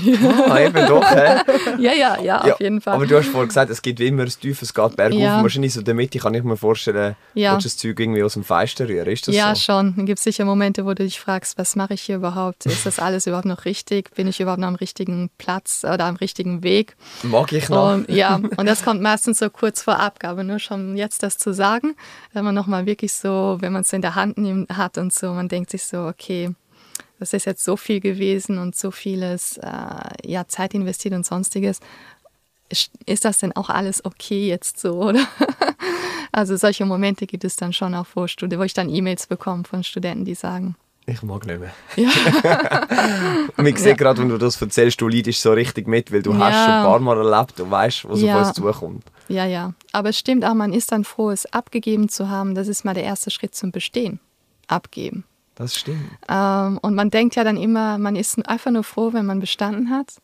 Ah, 0.48 0.60
eben 0.60 0.86
doch, 0.88 1.04
hä? 1.10 1.42
ja, 1.80 1.94
ja, 1.94 2.22
ja, 2.22 2.42
auf 2.42 2.60
jeden 2.60 2.82
Fall. 2.82 2.96
Aber 2.96 3.08
du 3.08 3.18
hast 3.18 3.28
vorhin 3.28 3.48
gesagt, 3.48 3.72
es 3.72 3.82
geht 3.82 4.00
wie 4.00 4.08
immer 4.08 4.24
ein 4.24 4.30
tiefes 4.30 4.74
geht 4.74 4.96
bergauf. 4.96 5.20
Ja. 5.20 5.42
Wahrscheinlich 5.42 5.74
so 5.74 5.80
in 5.80 5.86
der 5.86 5.94
Mitte 5.94 6.20
kann 6.20 6.34
ich 6.34 6.44
mir 6.44 6.58
vorstellen, 6.58 7.16
ja. 7.34 7.54
willst 7.54 7.66
du 7.66 7.70
das 7.70 7.78
Zeug 7.78 8.00
irgendwie 8.00 8.24
aus 8.24 8.34
dem 8.34 8.44
Fenster 8.44 8.88
rühren, 8.88 9.08
ist 9.08 9.28
das 9.28 9.36
Ja, 9.36 9.56
so? 9.56 9.62
schon. 9.62 9.96
Dann 9.96 10.06
gibt 10.06 10.20
es 10.20 10.24
sicher 10.24 10.46
Momente, 10.46 10.86
wo 10.86 10.90
du 10.90 11.04
dich 11.04 11.20
fragst, 11.20 11.58
was 11.58 11.76
mache 11.76 11.94
ich 11.94 12.02
hier 12.02 12.18
überhaupt? 12.18 12.66
Ist 12.66 12.86
das 12.86 13.00
alles 13.00 13.28
überhaupt 13.28 13.46
noch 13.46 13.66
richtig? 13.66 14.14
Bin 14.16 14.28
ich 14.28 14.40
überhaupt 14.40 14.60
noch 14.60 14.68
am 14.68 14.76
richtigen 14.76 15.30
Platz 15.38 15.84
oder 15.84 16.06
am 16.06 16.16
richtigen 16.16 16.64
Weg? 16.64 16.96
Mag 17.24 17.52
ich 17.54 17.70
noch? 17.70 17.94
Und, 17.94 18.10
ja, 18.10 18.36
und 18.58 18.66
das 18.66 18.84
kommt 18.84 19.02
meistens 19.02 19.40
so 19.40 19.50
kurz 19.50 19.82
vor 19.82 20.00
Abgabe, 20.00 20.44
nur 20.44 20.60
schon 20.60 20.98
jetzt 20.98 21.24
das 21.24 21.38
zu 21.38 21.54
sagen, 21.54 21.96
wenn 22.34 22.46
man 22.46 22.56
nochmal 22.56 22.86
wirklich 22.86 23.14
so, 23.14 23.58
wenn 23.60 23.74
man 23.74 23.82
es 23.82 23.94
in 23.94 24.02
der 24.02 24.16
Hand 24.16 24.27
Hand 24.36 24.70
hat 24.70 24.98
und 24.98 25.14
so. 25.14 25.34
Man 25.34 25.48
denkt 25.48 25.70
sich 25.72 25.84
so, 25.84 26.06
okay, 26.08 26.52
das 27.20 27.34
ist 27.34 27.46
jetzt 27.46 27.64
so 27.64 27.78
viel 27.78 28.00
gewesen 28.00 28.58
und 28.58 28.76
so 28.76 28.92
vieles, 28.92 29.58
äh, 29.58 29.70
ja, 30.30 30.48
Zeit 30.48 30.74
investiert 30.74 31.14
und 31.14 31.26
sonstiges. 31.26 31.80
Ist 33.06 33.26
das 33.26 33.38
denn 33.38 33.56
auch 33.56 33.70
alles 33.70 34.04
okay 34.04 34.48
jetzt 34.48 34.80
so, 34.80 35.02
oder? 35.04 35.26
Also 36.32 36.58
solche 36.58 36.86
Momente 36.86 37.26
gibt 37.26 37.44
es 37.44 37.56
dann 37.56 37.74
schon 37.74 37.96
auch 37.96 38.06
vor 38.06 38.28
Studien, 38.28 38.60
wo 38.60 38.64
ich 38.64 38.74
dann 38.74 38.90
E-Mails 38.90 39.28
bekomme 39.28 39.64
von 39.64 39.84
Studenten, 39.84 40.26
die 40.26 40.36
sagen, 40.36 40.76
ich 41.10 41.24
mag 41.24 41.46
nicht 41.46 41.60
mehr. 41.60 41.72
Ja. 41.96 42.10
und 43.58 43.66
ich 43.66 43.78
sehe 43.78 43.92
ja. 43.92 43.96
gerade, 43.96 44.22
wenn 44.22 44.28
du 44.28 44.38
das 44.38 44.62
erzählst, 44.62 45.00
du 45.00 45.08
leidest 45.08 45.42
so 45.42 45.54
richtig 45.54 45.88
mit, 45.88 46.12
weil 46.12 46.22
du 46.22 46.34
ja. 46.34 46.40
hast 46.40 46.66
schon 46.66 46.74
ein 46.74 46.84
paar 46.84 47.00
Mal 47.00 47.18
erlebt 47.18 47.60
und 47.62 47.72
weißt, 47.72 48.10
was 48.10 48.22
ja. 48.22 48.42
auf 48.42 48.48
uns 48.48 48.56
zukommt. 48.56 49.06
Ja, 49.30 49.46
ja. 49.46 49.74
Aber 49.92 50.10
es 50.10 50.20
stimmt 50.20 50.46
auch, 50.46 50.54
man 50.54 50.74
ist 50.74 50.92
dann 50.92 51.04
froh, 51.04 51.32
es 51.32 51.46
abgegeben 51.54 52.10
zu 52.10 52.30
haben. 52.30 52.56
Das 52.56 52.68
ist 52.68 52.86
mal 52.86 52.94
der 52.94 53.04
erste 53.04 53.30
Schritt 53.30 53.56
zum 53.56 53.72
Bestehen 53.72 54.20
abgeben. 54.68 55.24
Das 55.56 55.76
stimmt. 55.76 56.10
Ähm, 56.30 56.78
und 56.82 56.94
man 56.94 57.10
denkt 57.10 57.36
ja 57.36 57.44
dann 57.44 57.58
immer, 57.58 57.98
man 57.98 58.16
ist 58.16 58.48
einfach 58.48 58.72
nur 58.72 58.84
froh, 58.84 59.14
wenn 59.14 59.26
man 59.26 59.40
bestanden 59.40 59.90
hat. 59.90 60.18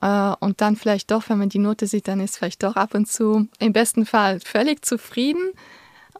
Äh, 0.00 0.36
und 0.44 0.60
dann 0.60 0.76
vielleicht 0.76 1.10
doch, 1.10 1.28
wenn 1.28 1.38
man 1.38 1.48
die 1.48 1.58
Note 1.58 1.86
sieht, 1.86 2.08
dann 2.08 2.20
ist 2.20 2.36
vielleicht 2.36 2.62
doch 2.62 2.76
ab 2.76 2.94
und 2.94 3.08
zu 3.08 3.48
im 3.58 3.72
besten 3.72 4.06
Fall 4.06 4.40
völlig 4.40 4.84
zufrieden. 4.84 5.52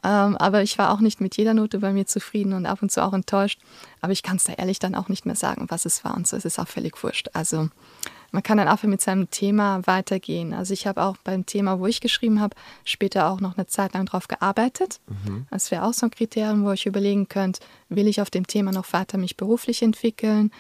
Ähm, 0.05 0.37
aber 0.37 0.63
ich 0.63 0.79
war 0.79 0.91
auch 0.91 0.99
nicht 0.99 1.21
mit 1.21 1.37
jeder 1.37 1.55
Note 1.55 1.79
bei 1.79 1.93
mir 1.93 2.07
zufrieden 2.07 2.55
und 2.55 2.67
ab 2.67 2.83
und 2.83 2.91
zu 2.91 3.05
auch 3.05 3.13
enttäuscht. 3.13 3.61
Aber 4.01 4.13
ich 4.13 4.25
kann 4.25 4.37
es 4.37 4.45
da 4.45 4.55
ehrlich 4.55 4.81
dann 4.81 4.97
auch 4.97 5.09
nicht 5.09 5.27
mehr 5.27 5.37
sagen, 5.37 5.67
was 5.69 5.85
es 5.85 6.05
war 6.05 6.17
und 6.17 6.27
so. 6.27 6.37
Es 6.37 6.45
ist 6.45 6.59
auch 6.59 6.67
völlig 6.67 7.01
wurscht. 7.05 7.29
Also 7.35 7.69
man 8.33 8.43
kann 8.43 8.57
dann 8.57 8.67
einfach 8.67 8.89
mit 8.89 9.03
seinem 9.03 9.31
Thema 9.31 9.87
weitergehen. 9.87 10.55
Also 10.55 10.73
ich 10.73 10.87
habe 10.87 11.03
auch 11.03 11.19
beim 11.19 11.45
Thema, 11.45 11.79
wo 11.79 11.87
ich 11.87 12.01
geschrieben 12.01 12.41
habe, 12.41 12.57
später 12.85 13.31
auch 13.31 13.41
noch 13.41 13.57
eine 13.57 13.67
Zeit 13.67 13.93
lang 13.93 14.07
drauf 14.07 14.27
gearbeitet. 14.27 15.01
Mhm. 15.07 15.47
Das 15.51 15.71
wäre 15.71 15.85
auch 15.85 15.93
so 15.93 16.07
ein 16.07 16.11
Kriterium, 16.11 16.65
wo 16.65 16.73
ich 16.73 16.87
überlegen 16.87 17.29
könnt, 17.29 17.61
will 17.91 18.09
ich 18.09 18.23
auf 18.23 18.31
dem 18.31 18.47
Thema 18.47 18.73
noch 18.73 18.93
weiter 18.95 19.19
mich 19.19 19.37
beruflich 19.37 19.83
entwickeln? 19.83 20.51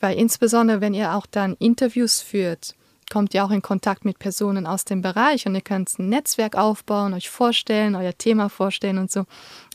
Weil 0.00 0.18
insbesondere, 0.18 0.80
wenn 0.80 0.94
ihr 0.94 1.14
auch 1.14 1.26
dann 1.26 1.54
Interviews 1.60 2.20
führt, 2.20 2.74
kommt 3.08 3.34
ihr 3.34 3.44
auch 3.44 3.52
in 3.52 3.62
Kontakt 3.62 4.04
mit 4.04 4.18
Personen 4.18 4.66
aus 4.66 4.84
dem 4.84 5.00
Bereich 5.00 5.46
und 5.46 5.54
ihr 5.54 5.60
könnt 5.60 5.96
ein 5.98 6.08
Netzwerk 6.08 6.56
aufbauen, 6.56 7.14
euch 7.14 7.30
vorstellen, 7.30 7.94
euer 7.94 8.18
Thema 8.18 8.48
vorstellen 8.48 8.98
und 8.98 9.12
so. 9.12 9.26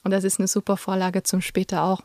Und 0.03 0.11
das 0.11 0.25
ist 0.25 0.39
eine 0.39 0.49
super 0.49 0.75
Vorlage 0.75 1.23
zum 1.23 1.39
später 1.39 1.83
auch 1.83 2.01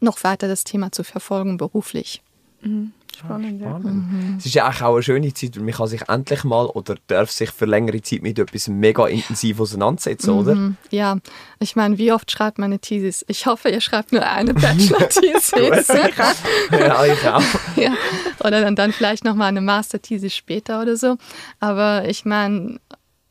noch 0.00 0.22
weiter 0.24 0.46
das 0.46 0.64
Thema 0.64 0.92
zu 0.92 1.04
verfolgen 1.04 1.56
beruflich. 1.56 2.22
Mhm. 2.62 2.92
Spannend, 3.18 3.60
ja. 3.60 3.78
Mhm. 3.78 4.36
Es 4.38 4.46
ist 4.46 4.54
ja 4.54 4.68
auch 4.68 4.80
eine 4.80 5.02
schöne 5.02 5.34
Zeit, 5.34 5.56
weil 5.56 5.64
man 5.64 5.74
kann 5.74 5.88
sich 5.88 6.08
endlich 6.08 6.44
mal 6.44 6.66
oder 6.66 6.94
darf 7.08 7.32
sich 7.32 7.50
für 7.50 7.64
längere 7.64 8.00
Zeit 8.00 8.22
mit 8.22 8.38
etwas 8.38 8.68
mega 8.68 9.08
intensiv 9.08 9.58
auseinandersetzen, 9.58 10.32
mhm. 10.32 10.38
oder? 10.38 10.72
Ja, 10.90 11.16
ich 11.58 11.74
meine, 11.74 11.98
wie 11.98 12.12
oft 12.12 12.30
schreibt 12.30 12.58
man 12.58 12.66
eine 12.66 12.78
Thesis? 12.78 13.24
Ich 13.26 13.46
hoffe, 13.46 13.70
ihr 13.70 13.80
schreibt 13.80 14.12
nur 14.12 14.24
eine 14.24 14.54
Bachelor-Thesis. 14.54 15.50
ja, 16.70 17.04
ich 17.06 17.28
auch. 17.28 17.42
Ja. 17.76 17.92
Oder 18.40 18.60
dann, 18.60 18.76
dann 18.76 18.92
vielleicht 18.92 19.24
nochmal 19.24 19.48
eine 19.48 19.60
Master-Thesis 19.60 20.34
später 20.34 20.80
oder 20.80 20.96
so. 20.96 21.16
Aber 21.60 22.08
ich 22.08 22.24
meine, 22.24 22.78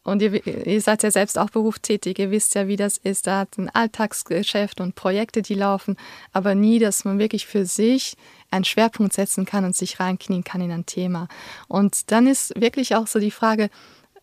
und 0.08 0.22
ihr, 0.22 0.48
ihr, 0.48 0.82
seid 0.82 1.04
ja 1.04 1.12
selbst 1.12 1.38
auch 1.38 1.50
berufstätig, 1.50 2.18
ihr 2.18 2.32
wisst 2.32 2.56
ja, 2.56 2.70
wie 2.70 2.78
das 2.78 2.96
ist. 2.98 3.28
Da 3.28 3.40
hat 3.40 3.58
ein 3.58 3.70
Alltagsgeschäft 3.70 4.80
und 4.80 4.96
Projekte, 4.96 5.42
die 5.42 5.54
laufen, 5.54 5.98
aber 6.32 6.56
nie, 6.56 6.80
dass 6.80 7.04
man 7.04 7.20
wirklich 7.20 7.46
für 7.46 7.66
sich 7.66 8.16
einen 8.50 8.64
Schwerpunkt 8.64 9.12
setzen 9.12 9.44
kann 9.44 9.66
und 9.66 9.76
sich 9.76 10.00
reinknien 10.00 10.46
kann 10.46 10.62
in 10.62 10.72
ein 10.72 10.86
Thema. 10.86 11.28
Und 11.68 12.10
dann 12.10 12.26
ist 12.26 12.54
wirklich 12.60 12.96
auch 12.96 13.06
so 13.06 13.20
die 13.20 13.32
Frage, 13.32 13.70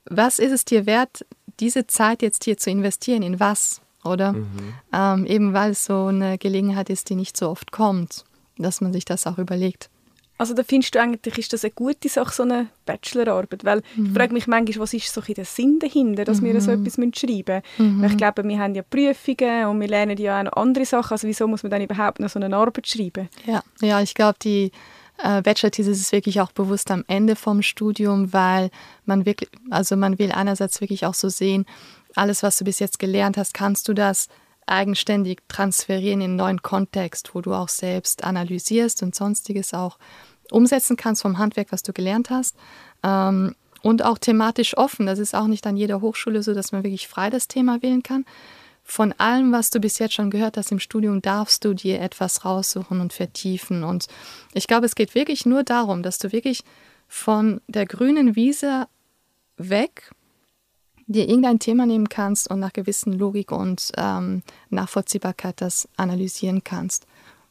was 0.06 0.38
ist 0.38 0.52
es 0.52 0.64
dir 0.64 0.86
wert, 0.86 1.26
diese 1.60 1.86
Zeit 1.86 2.22
jetzt 2.22 2.44
hier 2.44 2.56
zu 2.56 2.70
investieren? 2.70 3.22
In 3.22 3.38
was? 3.38 3.82
Oder? 4.04 4.32
Mhm. 4.32 4.74
Ähm, 4.90 5.26
eben 5.26 5.52
weil 5.52 5.72
es 5.72 5.84
so 5.84 6.06
eine 6.06 6.38
Gelegenheit 6.38 6.88
ist, 6.88 7.10
die 7.10 7.14
nicht 7.14 7.36
so 7.36 7.50
oft 7.50 7.72
kommt, 7.72 8.24
dass 8.56 8.80
man 8.80 8.94
sich 8.94 9.04
das 9.04 9.26
auch 9.26 9.36
überlegt. 9.36 9.90
Also 10.36 10.52
da 10.52 10.64
findest 10.64 10.94
du 10.94 11.00
eigentlich, 11.00 11.38
ist 11.38 11.52
das 11.52 11.64
eine 11.64 11.72
gute 11.72 12.08
Sache, 12.08 12.34
so 12.34 12.42
eine 12.42 12.68
Bachelorarbeit? 12.86 13.64
Weil 13.64 13.82
mhm. 13.94 14.06
ich 14.06 14.12
frage 14.12 14.32
mich 14.32 14.46
manchmal, 14.46 14.82
was 14.82 14.94
ist 14.94 15.12
so 15.12 15.20
der 15.20 15.44
Sinn 15.44 15.78
dahinter, 15.78 16.24
dass 16.24 16.40
mhm. 16.40 16.46
wir 16.46 16.60
so 16.60 16.72
etwas 16.72 16.94
schreiben 16.94 17.62
müssen? 17.78 17.98
Mhm. 17.98 18.04
Ich 18.04 18.16
glaube, 18.16 18.42
wir 18.42 18.58
haben 18.58 18.74
ja 18.74 18.82
Prüfungen 18.82 19.66
und 19.66 19.80
wir 19.80 19.88
lernen 19.88 20.16
ja 20.18 20.40
auch 20.40 20.44
noch 20.44 20.52
andere 20.54 20.84
Sachen. 20.84 21.12
Also 21.12 21.28
wieso 21.28 21.46
muss 21.46 21.62
man 21.62 21.70
dann 21.70 21.82
überhaupt 21.82 22.18
noch 22.18 22.28
so 22.28 22.40
eine 22.40 22.54
Arbeit 22.56 22.88
schreiben? 22.88 23.28
Ja, 23.46 23.62
ja 23.80 24.00
ich 24.00 24.14
glaube, 24.14 24.38
die 24.42 24.72
äh, 25.18 25.40
Bachelor-Thesis 25.40 26.00
ist 26.00 26.12
wirklich 26.12 26.40
auch 26.40 26.50
bewusst 26.50 26.90
am 26.90 27.04
Ende 27.06 27.36
vom 27.36 27.62
Studium, 27.62 28.32
weil 28.32 28.70
man 29.04 29.26
wirklich, 29.26 29.50
also 29.70 29.96
man 29.96 30.18
will 30.18 30.32
einerseits 30.32 30.80
wirklich 30.80 31.06
auch 31.06 31.14
so 31.14 31.28
sehen, 31.28 31.64
alles, 32.16 32.42
was 32.42 32.58
du 32.58 32.64
bis 32.64 32.80
jetzt 32.80 32.98
gelernt 32.98 33.36
hast, 33.36 33.54
kannst 33.54 33.88
du 33.88 33.94
das 33.94 34.28
eigenständig 34.66 35.40
transferieren 35.48 36.20
in 36.20 36.30
einen 36.30 36.36
neuen 36.36 36.62
Kontext, 36.62 37.34
wo 37.34 37.40
du 37.40 37.52
auch 37.54 37.68
selbst 37.68 38.24
analysierst 38.24 39.02
und 39.02 39.14
sonstiges 39.14 39.74
auch 39.74 39.98
umsetzen 40.50 40.96
kannst 40.96 41.22
vom 41.22 41.38
Handwerk, 41.38 41.72
was 41.72 41.82
du 41.82 41.92
gelernt 41.92 42.30
hast. 42.30 42.56
Ähm, 43.02 43.54
und 43.82 44.02
auch 44.02 44.16
thematisch 44.16 44.76
offen. 44.76 45.04
Das 45.04 45.18
ist 45.18 45.34
auch 45.34 45.46
nicht 45.46 45.66
an 45.66 45.76
jeder 45.76 46.00
Hochschule 46.00 46.42
so, 46.42 46.54
dass 46.54 46.72
man 46.72 46.84
wirklich 46.84 47.06
frei 47.06 47.28
das 47.28 47.48
Thema 47.48 47.82
wählen 47.82 48.02
kann. 48.02 48.24
Von 48.82 49.12
allem, 49.12 49.52
was 49.52 49.70
du 49.70 49.80
bis 49.80 49.98
jetzt 49.98 50.14
schon 50.14 50.30
gehört 50.30 50.56
hast 50.56 50.72
im 50.72 50.78
Studium, 50.78 51.20
darfst 51.20 51.64
du 51.64 51.74
dir 51.74 52.00
etwas 52.00 52.44
raussuchen 52.44 53.00
und 53.00 53.12
vertiefen. 53.12 53.84
Und 53.84 54.06
ich 54.52 54.66
glaube, 54.66 54.86
es 54.86 54.94
geht 54.94 55.14
wirklich 55.14 55.44
nur 55.44 55.64
darum, 55.64 56.02
dass 56.02 56.18
du 56.18 56.32
wirklich 56.32 56.64
von 57.08 57.60
der 57.66 57.86
grünen 57.86 58.36
Wiese 58.36 58.86
weg 59.56 60.10
dir 61.06 61.28
irgendein 61.28 61.58
Thema 61.58 61.86
nehmen 61.86 62.08
kannst 62.08 62.50
und 62.50 62.60
nach 62.60 62.72
gewissen 62.72 63.12
Logik 63.12 63.52
und 63.52 63.92
ähm, 63.96 64.42
Nachvollziehbarkeit 64.70 65.60
das 65.60 65.88
analysieren 65.96 66.64
kannst. 66.64 67.06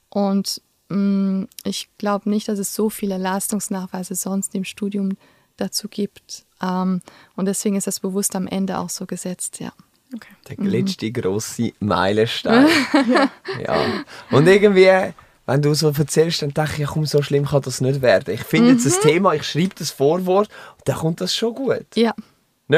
Und 0.10 0.62
mh, 0.90 0.98
mm, 0.98 1.48
ich 1.64 1.90
glaube 1.98 2.30
nicht, 2.30 2.48
dass 2.48 2.60
es 2.60 2.74
so 2.74 2.90
viele 2.90 3.18
Leistungsnachweise 3.18 4.16
sonst 4.16 4.56
im 4.56 4.64
Studium 4.64 5.18
dazu 5.58 5.88
gibt. 5.88 6.46
Ähm, 6.62 7.02
und 7.36 7.46
deswegen 7.46 7.76
ist 7.76 7.88
das 7.88 8.00
bewusst 8.00 8.36
am 8.36 8.48
Ende 8.48 8.78
auch 8.80 8.90
so 8.90 9.06
gesetzt, 9.06 9.60
ja. 9.60 9.72
Okay. 10.16 10.56
Der 10.58 10.66
letzte 10.66 11.08
mhm. 11.08 11.14
grosse 11.14 11.74
Meilenstein. 11.80 12.68
ja. 13.12 13.32
ja. 13.66 14.04
Und 14.30 14.48
irgendwie, 14.48 15.14
wenn 15.46 15.62
du 15.62 15.74
so 15.74 15.90
erzählst, 15.90 16.42
dann 16.44 16.54
denke 16.54 16.74
ich, 16.74 16.78
ja, 16.80 16.88
komm, 16.88 17.06
so 17.06 17.22
schlimm 17.22 17.46
kann 17.46 17.64
das 17.64 17.82
nicht 17.82 18.02
werden. 18.02 18.34
Ich 18.34 18.44
finde 18.44 18.70
mhm. 18.70 18.76
jetzt 18.76 18.86
das 18.86 19.00
Thema, 19.00 19.34
ich 19.34 19.44
schreibe 19.44 19.74
das 19.76 19.90
Vorwort 19.90 20.50
und 20.78 20.88
dann 20.88 20.98
kommt 20.98 21.22
das 21.22 21.36
schon 21.36 21.56
gut. 21.56 21.86
Ja. 21.96 22.14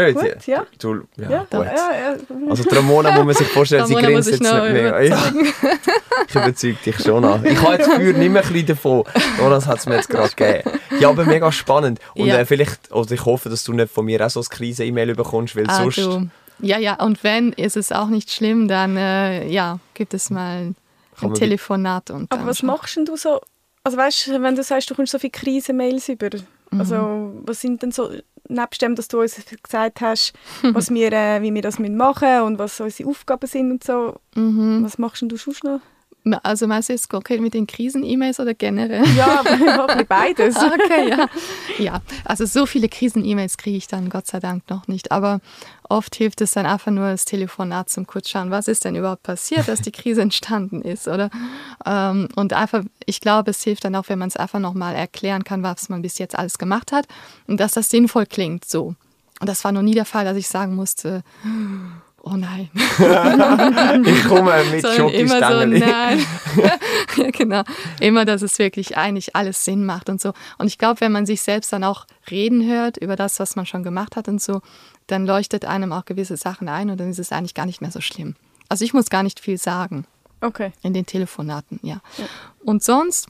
Nicht? 0.04 0.16
Gut, 0.16 0.48
ja. 0.48 0.66
Du, 0.80 1.02
ja, 1.18 1.30
ja, 1.30 1.40
gut. 1.40 1.52
Ja, 1.52 1.66
ja. 1.66 2.18
Also 2.50 2.64
die 2.64 2.76
Ramona 2.76 3.12
muss 3.12 3.26
man 3.26 3.36
sich 3.36 3.48
vorstellen, 3.48 3.86
sie 3.88 3.96
grinst 3.96 4.30
jetzt 4.30 4.42
nicht 4.42 4.54
mehr. 4.54 5.04
Ja. 5.04 5.34
Ich 6.28 6.36
überzeuge 6.36 6.78
dich 6.86 7.00
schon 7.00 7.24
an. 7.24 7.46
Ich 7.46 7.62
habe 7.62 7.74
jetzt 7.76 7.90
Gefühl 7.90 8.14
nicht 8.14 8.32
mehr 8.32 8.44
ein 8.46 8.66
davon. 8.66 9.04
Jonas 9.38 9.68
hat 9.68 9.80
es 9.80 9.86
mir 9.86 9.96
jetzt 9.96 10.10
gerade 10.10 10.30
gegeben. 10.36 10.80
Ja, 11.00 11.10
aber 11.10 11.26
mega 11.26 11.52
spannend. 11.52 12.00
Und 12.16 12.30
äh, 12.30 12.46
vielleicht, 12.46 12.92
also 12.92 13.14
ich 13.14 13.26
hoffe, 13.26 13.50
dass 13.50 13.64
du 13.64 13.74
nicht 13.74 13.92
von 13.92 14.06
mir 14.06 14.26
auch 14.26 14.30
so 14.30 14.40
ein 14.40 14.46
Krise-E-Mail 14.50 15.16
bekommst, 15.16 15.56
weil 15.56 15.66
ah, 15.68 15.84
sonst... 15.84 15.98
Du. 15.98 16.30
Ja, 16.60 16.78
ja, 16.78 16.96
und 16.96 17.24
wenn, 17.24 17.52
ist 17.54 17.76
es 17.76 17.92
auch 17.92 18.08
nicht 18.08 18.32
schlimm, 18.32 18.68
dann 18.68 18.96
äh, 18.96 19.48
ja, 19.48 19.80
gibt 19.94 20.14
es 20.14 20.30
mal 20.30 20.74
ein 21.22 21.34
Telefonat. 21.34 22.12
Und 22.12 22.32
aber 22.32 22.46
was 22.46 22.64
machst 22.64 22.98
du 22.98 23.18
so, 23.18 23.42
also 23.84 23.98
weißt 23.98 24.28
du, 24.28 24.42
wenn 24.42 24.56
du 24.56 24.64
sagst, 24.64 24.90
du 24.90 24.96
kommst 24.96 25.12
so 25.12 25.20
viele 25.20 25.32
Krise-Mails 25.32 26.10
über, 26.10 26.30
also 26.72 26.96
mhm. 26.96 27.44
was 27.46 27.62
sind 27.62 27.82
denn 27.82 27.92
so 27.92 28.10
nebst 28.48 28.82
dem, 28.82 28.96
dass 28.96 29.08
du 29.08 29.22
uns 29.22 29.40
gesagt 29.64 30.02
hast, 30.02 30.34
was 30.64 30.90
wir, 30.90 31.12
äh, 31.12 31.42
wie 31.42 31.54
wir 31.54 31.62
das 31.62 31.80
machen 31.80 31.96
müssen 31.96 32.42
und 32.44 32.60
was 32.60 32.80
unsere 32.80 33.10
Aufgaben 33.10 33.48
sind 33.48 33.72
und 33.72 33.84
so, 33.84 34.20
mhm. 34.36 34.84
was 34.84 34.98
machst 34.98 35.22
du 35.22 35.38
sonst 35.38 35.64
noch? 35.64 35.82
Also 36.42 36.66
meinst 36.66 36.90
du 36.90 36.94
jetzt 36.94 37.10
konkret 37.10 37.40
mit 37.40 37.54
den 37.54 37.68
Krisen-E-Mails 37.68 38.40
oder 38.40 38.56
generell? 38.56 39.06
Ja, 39.16 39.44
beides. 40.08 40.56
okay, 40.58 41.10
ja. 41.10 41.30
Ja, 41.78 42.02
also 42.24 42.46
so 42.46 42.66
viele 42.66 42.90
Krisen-E-Mails 42.90 43.58
kriege 43.58 43.78
ich 43.78 43.88
dann 43.88 44.10
Gott 44.10 44.26
sei 44.26 44.40
Dank 44.40 44.68
noch 44.70 44.88
nicht. 44.88 45.12
Aber 45.12 45.40
oft 45.88 46.16
hilft 46.16 46.42
es 46.42 46.52
dann 46.52 46.66
einfach 46.66 46.92
nur 46.92 47.10
das 47.10 47.26
Telefonat 47.26 47.90
zum 47.90 48.08
Kurzschauen. 48.08 48.50
Was 48.50 48.68
ist 48.68 48.86
denn 48.86 48.96
überhaupt 48.96 49.24
passiert, 49.24 49.68
dass 49.68 49.82
die 49.82 49.92
Krise 49.92 50.22
entstanden 50.22 50.82
ist, 50.82 51.08
oder? 51.08 51.30
Ähm, 51.86 52.28
und 52.36 52.54
einfach, 52.54 52.84
ich 53.06 53.22
glaube, 53.22 53.52
es 53.52 53.64
hilft 53.64 53.86
dann 53.86 53.96
auch, 53.96 54.10
wenn 54.10 54.20
man 54.20 54.30
es 54.30 54.38
einfach 54.38 54.60
nochmal 54.60 54.96
erklären 54.96 55.44
kann, 55.44 55.62
was 55.62 55.90
man 55.90 56.02
bis 56.02 56.18
jetzt 56.18 56.38
alles 56.38 56.58
gemacht 56.58 56.92
hat 56.92 57.08
und 57.48 57.60
dass 57.60 57.74
das 57.74 57.90
sinnvoll 57.90 58.26
klingt, 58.26 58.66
so. 58.66 58.96
Und 59.42 59.50
das 59.50 59.64
war 59.64 59.72
noch 59.72 59.82
nie 59.82 59.94
der 59.94 60.06
Fall, 60.06 60.26
dass 60.26 60.38
ich 60.38 60.48
sagen 60.48 60.76
musste, 60.76 61.22
oh 62.26 62.36
nein. 62.36 62.70
ich 64.06 64.24
komme 64.28 64.64
mit 64.72 64.86
Schokostangen. 64.86 65.80
So, 65.80 65.86
nein. 65.86 66.26
ja, 67.18 67.30
genau. 67.32 67.64
Immer, 68.00 68.26
dass 68.26 68.42
es 68.42 68.60
wirklich 68.60 68.98
eigentlich 68.98 69.36
alles 69.36 69.64
Sinn 69.64 69.86
macht 69.86 70.10
und 70.10 70.20
so. 70.20 70.34
Und 70.58 70.68
ich 70.68 70.78
glaube, 70.78 71.02
wenn 71.02 71.12
man 71.12 71.26
sich 71.26 71.42
selbst 71.42 71.72
dann 71.72 71.84
auch 71.84 72.06
reden 72.30 72.68
hört 72.68 72.98
über 72.98 73.16
das, 73.16 73.40
was 73.40 73.56
man 73.56 73.66
schon 73.66 73.84
gemacht 73.84 74.16
hat 74.16 74.28
und 74.28 74.42
so, 74.42 74.62
dann 75.08 75.26
leuchtet 75.26 75.66
einem 75.66 75.94
auch 75.94 76.06
gewisse 76.06 76.36
Sachen 76.36 76.68
ein 76.68 76.90
und 76.90 77.00
dann 77.00 77.10
ist 77.10 77.20
es 77.20 77.32
eigentlich 77.32 77.54
gar 77.54 77.66
nicht 77.66 77.82
mehr 77.82 77.92
so 77.92 78.02
schlimm. 78.02 78.36
Also 78.68 78.84
ich 78.84 78.94
muss 78.94 79.10
gar 79.10 79.24
nicht 79.24 79.40
viel 79.40 79.58
sagen. 79.58 80.06
Okay. 80.42 80.74
In 80.82 80.94
den 80.94 81.06
Telefonaten, 81.06 81.80
ja. 81.84 82.02
ja. 82.18 82.26
Und 82.64 82.84
sonst 82.84 83.28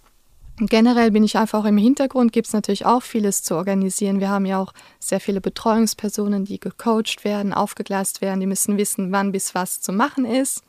Generell 0.58 1.12
bin 1.12 1.24
ich 1.24 1.38
einfach 1.38 1.60
auch 1.60 1.68
im 1.68 1.78
Hintergrund, 1.78 2.32
gibt 2.32 2.48
es 2.48 2.54
natürlich 2.54 2.86
auch 2.86 3.04
vieles 3.04 3.44
zu 3.44 3.56
organisieren. 3.56 4.20
Wir 4.20 4.30
haben 4.30 4.46
ja 4.46 4.60
auch 4.60 4.74
sehr 5.00 5.20
viele 5.20 5.41
Betreuungspersonen, 5.41 6.46
die 6.46 6.60
gecoacht 6.60 7.26
werden, 7.26 7.54
aufgegleist 7.54 8.22
werden, 8.22 8.39
die 8.39 8.48
müssen 8.48 8.78
wissen, 8.78 9.12
wann 9.12 9.34
bis 9.34 9.54
was 9.54 9.82
zu 9.82 9.91
machen 9.91 10.24
ist. 10.24 10.63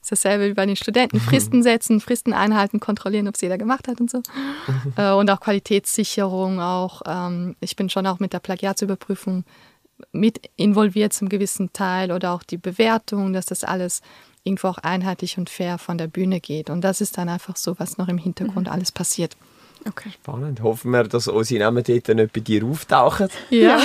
Das 0.00 0.12
ist 0.12 0.24
dasselbe 0.24 0.48
wie 0.48 0.54
bei 0.54 0.66
den 0.66 0.76
Studenten. 0.76 1.18
Fristen 1.20 1.62
setzen, 1.62 2.00
Fristen 2.00 2.32
einhalten, 2.32 2.80
kontrollieren, 2.80 3.28
ob 3.28 3.36
es 3.36 3.40
jeder 3.40 3.56
gemacht 3.56 3.88
hat 3.88 4.00
und 4.00 4.10
so. 4.10 4.20
Äh, 4.96 5.12
und 5.12 5.30
auch 5.30 5.40
Qualitätssicherung, 5.40 6.60
auch 6.60 7.02
ähm, 7.06 7.56
ich 7.60 7.76
bin 7.76 7.88
schon 7.88 8.06
auch 8.06 8.18
mit 8.18 8.32
der 8.32 8.40
Plagiatsüberprüfung 8.40 9.44
mit 10.12 10.50
involviert 10.56 11.12
zum 11.12 11.28
gewissen 11.28 11.72
Teil 11.72 12.12
oder 12.12 12.32
auch 12.32 12.42
die 12.42 12.58
Bewertung, 12.58 13.32
dass 13.32 13.46
das 13.46 13.64
alles 13.64 14.02
irgendwo 14.44 14.68
auch 14.68 14.78
einheitlich 14.78 15.38
und 15.38 15.50
fair 15.50 15.78
von 15.78 15.98
der 15.98 16.06
Bühne 16.06 16.40
geht. 16.40 16.70
Und 16.70 16.82
das 16.82 17.00
ist 17.00 17.18
dann 17.18 17.28
einfach 17.28 17.56
so, 17.56 17.78
was 17.78 17.98
noch 17.98 18.08
im 18.08 18.18
Hintergrund 18.18 18.66
mhm. 18.66 18.72
alles 18.72 18.92
passiert. 18.92 19.36
Okay. 19.86 20.10
Spannend. 20.14 20.62
Hoffen 20.62 20.92
wir, 20.92 21.04
dass 21.04 21.28
unsere 21.28 21.60
Namen 21.60 21.84
dort 21.84 22.08
nicht 22.08 22.32
bei 22.32 22.40
dir 22.40 22.64
auftauchen. 22.64 23.28
Ja. 23.50 23.76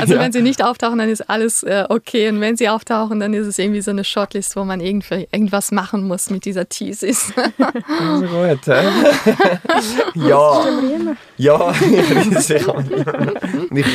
also 0.00 0.14
ja. 0.14 0.20
wenn 0.20 0.32
sie 0.32 0.42
nicht 0.42 0.64
auftauchen, 0.64 0.98
dann 0.98 1.08
ist 1.08 1.30
alles 1.30 1.62
äh, 1.62 1.84
okay. 1.88 2.28
Und 2.28 2.40
wenn 2.40 2.56
sie 2.56 2.68
auftauchen, 2.68 3.20
dann 3.20 3.32
ist 3.32 3.46
es 3.46 3.58
irgendwie 3.58 3.80
so 3.80 3.92
eine 3.92 4.02
Shortlist, 4.02 4.56
wo 4.56 4.64
man 4.64 4.80
irgendwie 4.80 5.28
irgendwas 5.30 5.70
machen 5.70 6.08
muss 6.08 6.30
mit 6.30 6.44
dieser 6.44 6.68
Thesis. 6.68 7.32
also 7.36 8.26
gut, 8.26 8.66
hä? 8.66 8.88
ja. 10.14 10.64
Ja, 11.36 11.72
ich 11.80 12.48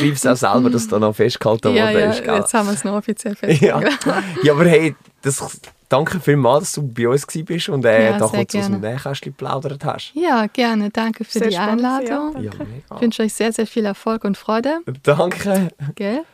liebe 0.00 0.14
es 0.14 0.26
auch 0.26 0.36
selber, 0.36 0.70
dass 0.70 0.88
da 0.88 0.98
noch 0.98 1.14
festgehalten 1.14 1.74
ja, 1.74 1.84
worden 1.84 2.00
ja, 2.00 2.10
ist. 2.10 2.24
Gell? 2.24 2.36
Jetzt 2.36 2.54
haben 2.54 2.68
wir 2.68 2.74
es 2.74 2.84
noch 2.84 2.94
offiziell 2.94 3.36
festgehalten. 3.36 3.90
Ja. 4.06 4.22
ja, 4.42 4.52
aber 4.52 4.64
hey, 4.64 4.94
das 5.20 5.42
danke 5.88 6.20
vielmals, 6.20 6.64
dass 6.64 6.72
du 6.72 6.82
bei 6.82 7.08
uns 7.08 7.26
bist 7.26 7.68
und 7.68 7.84
äh, 7.84 8.10
ja, 8.10 8.18
da 8.18 8.26
kurz 8.26 8.54
aus 8.54 8.66
dem 8.66 8.80
Nähkästchen 8.80 9.32
geplaudert 9.32 9.84
hast. 9.84 10.12
Ja, 10.14 10.46
gerne. 10.46 10.90
Danke 10.90 11.24
für 11.24 11.38
sehr 11.38 11.48
die 11.48 11.56
Einladung. 11.56 12.42
Ja, 12.42 12.50
ich 12.94 13.00
wünsche 13.00 13.22
euch 13.22 13.34
sehr, 13.34 13.52
sehr 13.52 13.66
viel 13.66 13.84
Erfolg 13.84 14.24
und 14.24 14.36
Freude. 14.36 14.80
Danke. 15.02 15.68
Gell? 15.94 16.24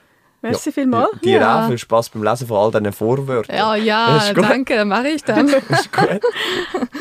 Merci 0.43 0.71
ja, 0.71 0.73
vielmals. 0.73 1.21
Dir 1.23 1.41
ja. 1.41 1.65
auch 1.65 1.69
viel 1.69 1.77
Spaß 1.77 2.11
beim 2.11 2.23
Lesen 2.23 2.47
von 2.47 2.57
all 2.57 2.71
diesen 2.71 2.93
Vorwörtern. 2.93 3.57
Ja, 3.57 3.75
ja, 3.75 4.33
danke, 4.33 4.85
mache 4.87 5.09
ich 5.09 5.23
dann. 5.23 5.49
ist 5.69 5.93
gut. 5.93 6.21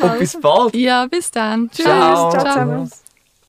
Und 0.00 0.18
bis 0.18 0.38
bald. 0.38 0.74
Ja, 0.74 1.06
bis 1.06 1.30
dann. 1.30 1.70
Tschüss. 1.70 1.84
Ciao. 1.84 2.30
Ciao. 2.30 2.42
Ciao. 2.42 2.88